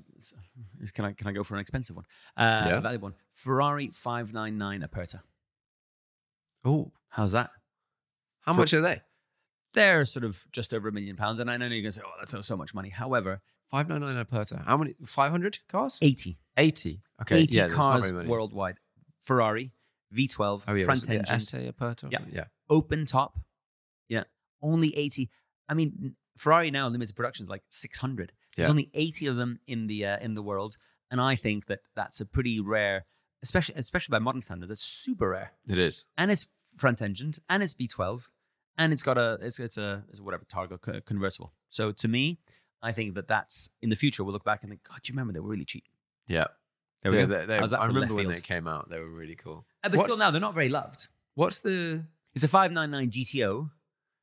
[0.94, 2.04] Can I can I go for an expensive one?
[2.36, 2.78] Uh, Yeah.
[2.78, 3.16] A valuable one.
[3.32, 5.22] Ferrari 599 Aperta.
[6.66, 7.52] Oh, How's that?
[8.42, 9.02] how For- much are they?
[9.74, 12.02] They're sort of just over a million pounds, and I know you're going to say,
[12.06, 14.62] "Oh, that's not so much money." However, Five nine nine Aperta.
[14.66, 14.94] How many?
[15.06, 15.98] Five hundred cars?
[16.02, 17.02] 80, Eighty.
[17.22, 18.78] Okay, 80 yeah, cars worldwide.
[19.22, 19.72] Ferrari
[20.14, 21.40] V12 Oh yeah, front engine.
[21.40, 22.08] SA Aperta.
[22.12, 22.20] Yeah.
[22.32, 22.44] yeah.
[22.70, 23.40] open top.
[24.10, 24.24] Yeah.
[24.62, 25.30] Only 80.
[25.70, 28.32] I mean, Ferrari now limited production is like 600.
[28.56, 28.70] There's Yeah.
[28.70, 30.78] only 80 of them in the uh, in the world,
[31.10, 33.06] and I think that that's a pretty rare,
[33.42, 34.72] especially especially by modern standards.
[34.72, 36.06] It's super rare, It is.
[36.16, 36.48] and it's
[36.78, 38.24] front engined, and it's V12,
[38.78, 41.54] and it's got a it's it's a it's whatever Targa co- convertible.
[41.70, 42.40] So to me,
[42.82, 45.16] I think that that's in the future we'll look back and think, God, do you
[45.16, 45.86] remember they were really cheap?
[46.28, 46.46] Yeah.
[47.02, 48.36] There we Yeah, they- they- How's that I for remember left when field?
[48.38, 48.90] they came out.
[48.90, 49.66] They were really cool.
[49.84, 51.08] Uh, but What's- still, now they're not very loved.
[51.36, 52.06] What's the?
[52.36, 53.70] It's a 599 GTO,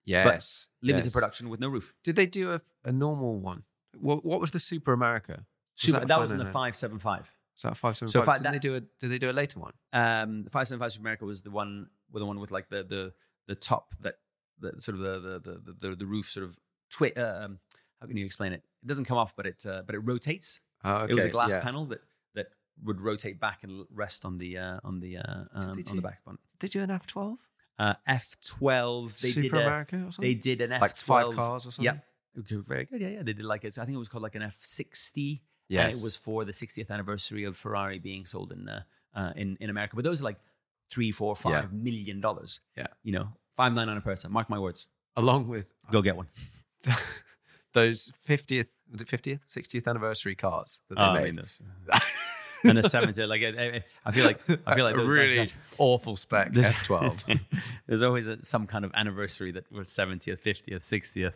[0.04, 0.66] Yes.
[0.82, 1.12] limited yes.
[1.14, 1.94] production with no roof.
[2.02, 3.64] Did they do a, a normal one?
[3.98, 5.44] What, what was the Super America?
[5.76, 6.52] Super, that was in the 599?
[6.52, 7.34] 575.
[7.56, 8.36] Was that five seven So five?
[8.36, 8.80] if Did they do a?
[9.00, 9.72] Did they do a later one?
[9.92, 13.12] Um, the 575 Super America was the one with the one with like the the
[13.48, 14.14] the top that
[14.60, 15.38] the sort of the the
[15.78, 16.56] the the, the roof sort of
[16.90, 17.58] twi- uh, um,
[18.00, 18.62] how can you explain it?
[18.82, 20.60] It doesn't come off, but it uh, but it rotates.
[20.84, 21.60] Oh, It was a glass yeah.
[21.62, 22.00] panel that
[22.34, 22.48] that
[22.84, 25.22] would rotate back and rest on the uh, on the uh,
[25.54, 26.40] um, on do- the back bonnet.
[26.58, 27.38] Did you an F twelve?
[27.78, 29.20] Uh, F12.
[29.20, 30.22] They Super did a, America or something?
[30.22, 30.80] They did an F12.
[30.80, 31.94] Like five cars or something?
[31.94, 32.40] Yeah.
[32.40, 33.00] Okay, Very good.
[33.00, 33.22] Yeah, yeah.
[33.22, 33.78] They did like it's.
[33.78, 35.30] I think it was called like an F60.
[35.30, 35.38] And
[35.68, 36.00] Yes.
[36.00, 38.82] it was for the 60th anniversary of Ferrari being sold in uh,
[39.14, 39.94] uh, in in America.
[39.96, 40.40] But those are like
[40.90, 41.68] three, four, five Yeah.
[41.72, 42.60] million dollars.
[42.76, 42.88] Yeah.
[43.04, 43.28] You know,
[43.60, 44.28] five nine nine Aperta.
[44.28, 44.86] Mark my words.
[45.16, 46.28] Along with Go get one.
[47.74, 51.24] those fiftieth, was it fiftieth, sixtieth anniversary cars that they Oh, I made.
[51.24, 51.60] mean, this-
[51.92, 51.98] uh,
[52.62, 53.26] and the 70th.
[53.28, 56.16] Like I, I- I feel like I feel like A those nice really guys- awful
[56.16, 57.24] spec This- F twelve.
[57.86, 61.32] There's always a, some kind of anniversary that was 70th, 50th, 60th.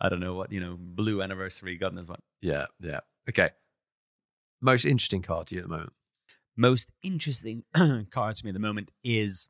[0.00, 2.20] I don't know what, you know, blue anniversary, God knows what.
[2.42, 3.00] yeah, yeah.
[3.28, 3.50] Okay.
[4.60, 5.92] Most interesting car to you at the moment.
[6.56, 7.64] Most interesting
[8.10, 9.48] car to me at the moment is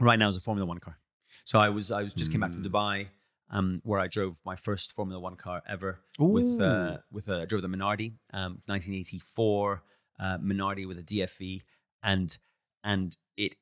[0.00, 0.98] right now is a Formula One car.
[1.44, 2.70] So I was I was just came back from Mm.
[2.70, 3.06] Dubai,
[3.50, 7.44] um, where I drove my first Formula One car ever with uh, with uh, I
[7.44, 9.82] drove the Minardi, um, 1984
[10.20, 11.62] uh, Minardi with a DFV,
[12.02, 12.38] and
[12.82, 13.56] and it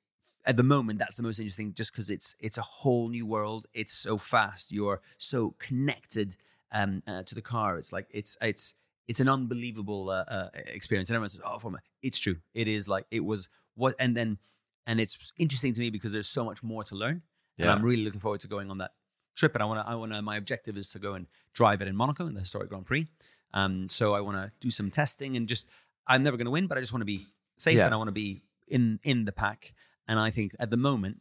[0.46, 3.66] at the moment that's the most interesting just because it's it's a whole new world.
[3.74, 4.72] It's so fast.
[4.72, 6.36] You're so connected
[6.72, 7.78] um, uh, to the car.
[7.78, 8.74] It's like it's it's
[9.08, 11.08] it's an unbelievable uh, uh, experience.
[11.08, 12.36] And everyone says, "Oh, Formula." It's true.
[12.54, 14.38] It is like it was what, and then
[14.86, 17.22] and it's interesting to me because there's so much more to learn.
[17.62, 18.92] And I'm really looking forward to going on that
[19.36, 19.54] trip.
[19.54, 21.88] And I want to, I want to, my objective is to go and drive it
[21.88, 23.06] in Monaco in the historic Grand Prix.
[23.54, 25.66] Um, so I want to do some testing and just,
[26.06, 27.26] I'm never going to win, but I just want to be
[27.58, 27.84] safe Yeah.
[27.86, 29.74] and I want to be in, in the pack.
[30.08, 31.20] And I think at the moment,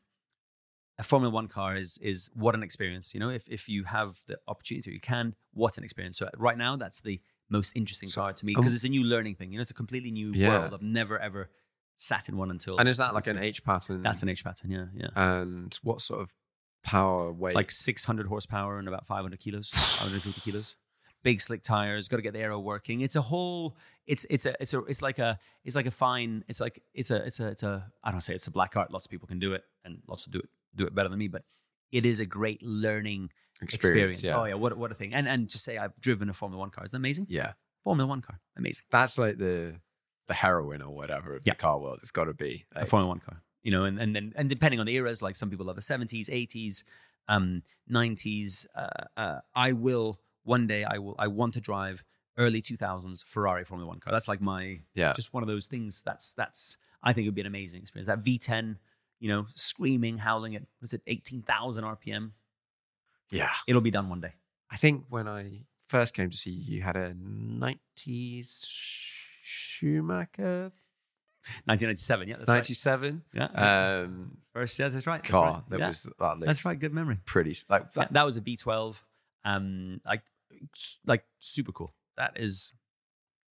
[0.98, 3.14] a Formula One car is, is what an experience.
[3.14, 6.18] You know, if, if you have the opportunity, you can, what an experience.
[6.18, 9.36] So right now, that's the most interesting car to me because it's a new learning
[9.36, 9.52] thing.
[9.52, 10.50] You know, it's a completely new Yeah.
[10.50, 10.74] world.
[10.74, 11.50] I've never ever
[12.02, 12.78] sat in one until.
[12.78, 14.02] And is that like an H pattern?
[14.02, 14.72] That's an H pattern.
[14.72, 14.86] Yeah.
[14.96, 15.10] Yeah.
[15.16, 16.34] And what sort of
[16.84, 17.54] power weight?
[17.54, 20.76] like 600 horsepower and about 500 kilos 550 kilos
[21.22, 23.78] big slick tires got to get the aero working it's a whole
[24.08, 27.12] it's it's a it's a it's like a it's like a fine it's like it's
[27.12, 29.28] a it's a it's a i don't say it's a black art lots of people
[29.28, 31.44] can do it and lots of do it do it better than me but
[31.92, 33.30] it is a great learning
[33.62, 34.18] experience.
[34.18, 34.42] experience, yeah.
[34.42, 36.72] oh yeah what, what a thing and and to say i've driven a formula one
[36.72, 37.52] car is amazing yeah.
[37.84, 39.76] formula one car amazing That's like the
[40.28, 41.54] the heroine or whatever of Yeah.
[41.54, 42.00] the car world.
[42.02, 42.66] It's got to be.
[42.76, 43.42] a like- Formula One car.
[43.64, 45.82] You know, and and then and depending on the eras, like some people love the
[45.84, 46.84] seventies, eighties,
[47.28, 48.66] um, nineties.
[48.76, 50.84] Uh, uh, I will one day.
[50.84, 51.16] I will.
[51.20, 52.04] I want to drive
[52.38, 54.12] early two thousands Ferrari Formula One car.
[54.12, 55.14] That's like my yeah.
[55.14, 56.02] just one of those things.
[56.04, 56.78] That's that's.
[57.04, 58.08] I think it would be an amazing experience.
[58.08, 58.78] That V10,
[59.20, 62.32] you know, screaming, howling at was it eighteen thousand RPM?
[63.30, 63.52] yeah.
[63.68, 64.34] It'll be done one day.
[64.72, 68.66] I think when I first came to see you, you had a 90s
[69.42, 70.72] Schumacher
[71.66, 72.28] 1997.
[72.28, 72.56] Yeah, that's right.
[72.58, 73.46] 97 Yeah,
[74.04, 74.78] um, first.
[74.80, 75.22] Yeah, that's right.
[75.22, 75.70] That's car right.
[75.70, 76.80] that Yeah, was that looks That's right.
[76.80, 77.18] Good memory.
[77.26, 79.02] pretty like Yeah, that, that was a V12.
[79.44, 80.22] Um, like,
[81.06, 81.94] like super cool.
[82.18, 82.74] That is,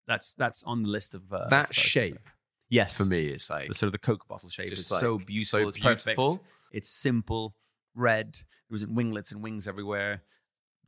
[0.07, 2.29] that's that's on the list of uh, that shape
[2.71, 5.17] Yes, for me it's like the sort of the Coke bottle shape It's like so
[5.17, 5.59] beautiful.
[5.61, 6.05] so it's perfect.
[6.05, 6.43] beautiful.
[6.71, 7.55] It's simple,
[7.95, 8.33] red.
[8.35, 8.43] There
[8.75, 10.21] was winglets and wings everywhere.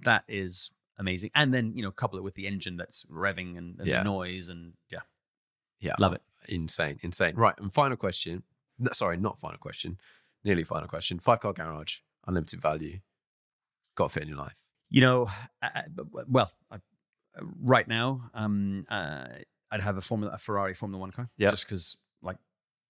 [0.01, 1.31] That is amazing.
[1.35, 3.99] And then you know, couple it with the engine that's revving and, and Yeah.
[3.99, 4.99] the noise and yeah,
[5.79, 6.21] yeah love it.
[6.47, 8.43] insane insane right and final question
[8.79, 9.97] no, sorry not final question
[10.43, 12.99] nearly final question five car garage unlimited value
[13.95, 14.55] got to fit in your life
[14.89, 15.27] You know,
[15.61, 15.83] I,
[16.27, 16.77] well, I,
[17.61, 19.27] right now, um, uh,
[19.71, 21.49] I'd have a Formula, a Ferrari Formula One car, Yep.
[21.51, 22.37] just because, like,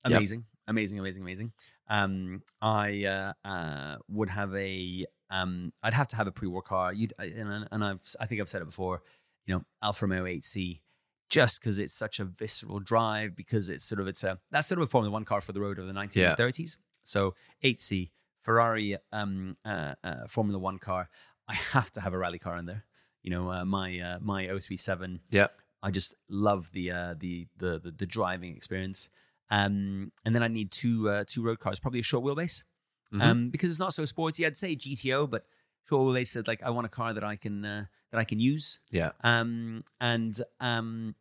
[0.06, 0.18] Yep.
[0.18, 1.52] amazing, amazing, amazing, amazing.
[1.88, 6.94] Um, I uh, uh, would have a, um, I'd have to have a pre-war car.
[6.94, 9.02] You'd, and, and I've, I think I've said it before.
[9.46, 10.82] You know, Alfa Romeo 8C,
[11.30, 14.80] just because it's such a visceral drive, because it's sort of it's a that's sort
[14.80, 16.78] of a Formula One car for the road of the 1930s.
[17.04, 17.34] So
[17.64, 18.12] 8C
[18.42, 21.10] Ferrari um, uh, uh, Formula One car.
[21.48, 22.86] I have to have a rally car in there.
[23.24, 25.22] You know, uh, my uh, my 037.
[25.32, 25.48] yeah
[25.84, 29.10] I just love the uh, the, the the the driving experience.
[29.50, 32.64] Um, and then I need two uh, two road cars, probably a short wheelbase,
[33.14, 33.22] Mhm.
[33.22, 34.46] um, because it's not so sporty.
[34.46, 35.46] I'd say GTO, but
[35.88, 38.40] short wheelbase said like I want a car that I can uh, that I can
[38.40, 38.80] use.
[38.90, 41.16] yeah Um, and um,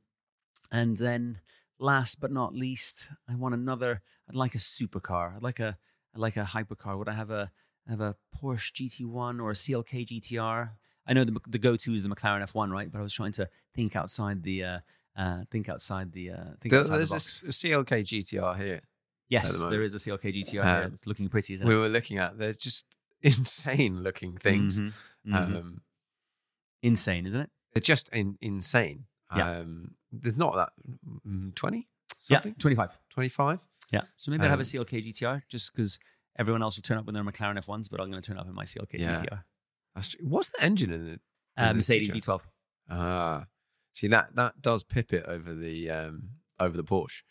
[0.70, 1.40] and then
[1.78, 4.02] last but not least, I want another.
[4.28, 5.36] I'd like a supercar.
[5.36, 5.78] I'd like a
[6.14, 6.96] I'd like a hypercar.
[6.98, 7.50] Would I have a
[7.88, 10.70] have a Porsche GT1 or a CLK GTR?
[11.06, 12.90] I know the the go to is the McLaren F1, right?
[12.92, 14.78] But I was trying to think outside the uh,
[15.16, 17.42] uh, think outside the uh, think outside there's the box.
[17.42, 18.80] a CLK GTR here
[19.30, 19.70] yes, moment.
[19.70, 20.62] there is a CLK GTR here.
[20.86, 21.78] Um, It's looking pretty, isn't we it?
[21.78, 22.84] were looking at they're just
[23.22, 24.92] insane looking things Mhm,
[25.26, 25.34] mhm.
[25.34, 25.80] um
[26.82, 27.50] Insane, isn't it?
[27.74, 29.04] they're just in, insane
[29.36, 29.58] Yeah.
[29.60, 30.70] um there's not that
[31.26, 31.88] mm, 20
[32.28, 32.98] Yeah, something 25.
[33.10, 33.58] 25
[33.92, 34.02] Yeah.
[34.16, 35.98] So maybe I have a Um, CLK GTR just because
[36.36, 38.46] everyone else will turn up with their McLaren F1s, but I'm going to turn up
[38.46, 39.20] in my CLK Yeah.
[39.22, 39.44] GTR.
[39.94, 40.26] That's true.
[40.26, 41.20] what's the engine in it
[41.56, 42.14] Uh, Mercedes GTR?
[42.22, 42.40] V12.
[42.90, 43.46] ah
[43.92, 47.22] see that that does pip it over the um over the Porsche.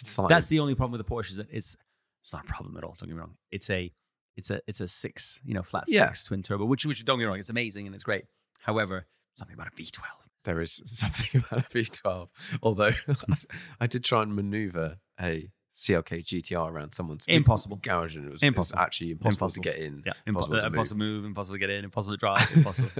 [0.00, 1.76] It's That's the only problem with the Porsche is that it's
[2.22, 2.94] it's not a problem at all.
[2.98, 3.36] Don't get me wrong.
[3.50, 3.92] It's a
[4.36, 6.06] it's a it's a six you know flat Yeah.
[6.08, 8.24] six twin turbo, which which don't get me wrong, it's amazing and it's great.
[8.62, 9.06] However,
[9.36, 10.00] something about a V12.
[10.44, 12.28] there is something about a V12.
[12.62, 12.92] Although
[13.80, 17.76] I did try and maneuver a CLK GTR around someone's Impossible.
[17.76, 18.80] garage, and it was, it was Impossible.
[18.80, 19.62] actually impossible, Impossible.
[19.62, 20.02] to get in.
[20.04, 20.74] Yeah, impossible impossible, to move.
[20.74, 22.90] impossible to move, impossible to get in, impossible to drive, impossible.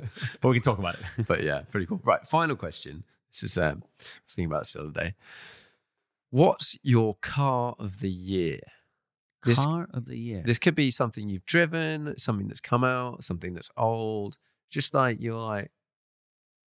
[0.41, 1.27] but we can talk about it.
[1.27, 2.01] but yeah, pretty cool.
[2.05, 3.03] Right, final question.
[3.33, 5.15] This is um, I was thinking about this the other day.
[6.31, 8.61] What's your car of the year?
[9.45, 10.43] This Car of the year.
[10.45, 14.37] this could be something you've driven, something that's come out, something that's old.
[14.71, 15.71] Just like you're like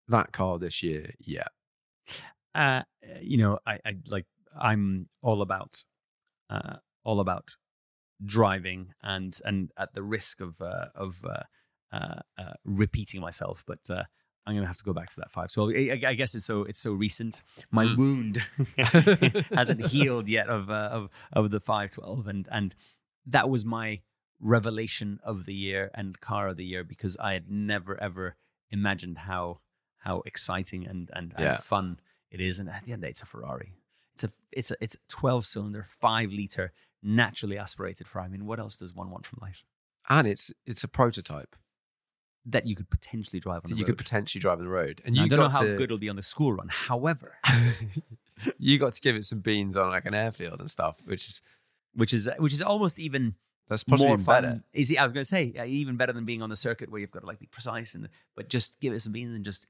[0.07, 1.47] that car this year, yeah.
[2.55, 2.81] uh,
[3.21, 4.25] you know, I, I like
[4.59, 5.85] I'm all about
[6.49, 7.55] uh, all about
[8.25, 11.43] driving and and at the risk of uh, of uh,
[11.95, 14.03] uh, uh, repeating myself, but uh,
[14.45, 15.71] I'm gonna have to go back to that five twelve.
[15.75, 17.41] I, I guess it's so it's so recent.
[17.71, 17.97] My Mm.
[17.97, 18.37] wound
[19.55, 22.75] hasn't healed yet of uh, of of the five twelve, and and
[23.25, 24.01] that was my
[24.39, 28.35] revelation of the year and car of the year because I had never ever
[28.69, 29.59] imagined how
[29.99, 31.55] how exciting and and, Yeah.
[31.55, 31.99] and fun
[32.29, 32.59] it is.
[32.59, 33.73] And at the end of the day, it's a Ferrari.
[34.15, 36.71] It's a it's a it's a twelve cylinder, five liter,
[37.01, 38.27] naturally aspirated Ferrari.
[38.27, 39.63] I mean, what else does one want from life?
[40.09, 41.55] And it's it's a prototype
[42.45, 43.87] That you could potentially drive on that the you road.
[43.87, 45.01] could potentially drive on the road.
[45.05, 46.67] And Now, you I don't know how to, good it'll be on the school run.
[46.69, 47.37] However,
[48.59, 51.41] you got to give it some beans on like an airfield and stuff, which is
[51.95, 53.35] which is which is almost even
[53.69, 54.43] that's possibly more fun.
[54.43, 54.63] better.
[54.73, 56.99] Is it, I was going to say even better than being on the circuit where
[56.99, 59.67] you've got to like be precise and but just give it some beans and just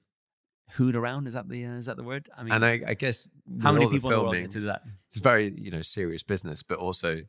[0.71, 1.27] hoot around.
[1.27, 2.29] Is that the uh, is that the word?
[2.35, 3.29] I mean, And I, I guess
[3.61, 4.81] how many people in the world filming, that?
[5.07, 7.21] It's very you know serious business, but also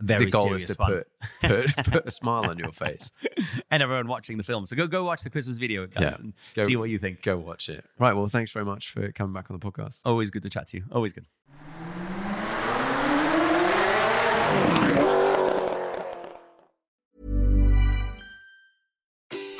[0.00, 1.02] Very the goal serious is to fun.
[1.40, 3.12] put, put put a smile on your face.
[3.70, 4.66] and everyone watching the film.
[4.66, 6.14] So go go watch the Christmas video, guys, Yeah.
[6.18, 7.22] and Go- see what you think.
[7.22, 7.84] Go watch it.
[7.98, 8.14] Right.
[8.14, 10.00] Well, thanks very much for coming back on the podcast.
[10.04, 10.84] Always good to chat to you.
[10.92, 11.26] Always good.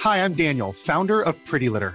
[0.01, 1.94] Hi, I'm Daniel, founder of Pretty Litter.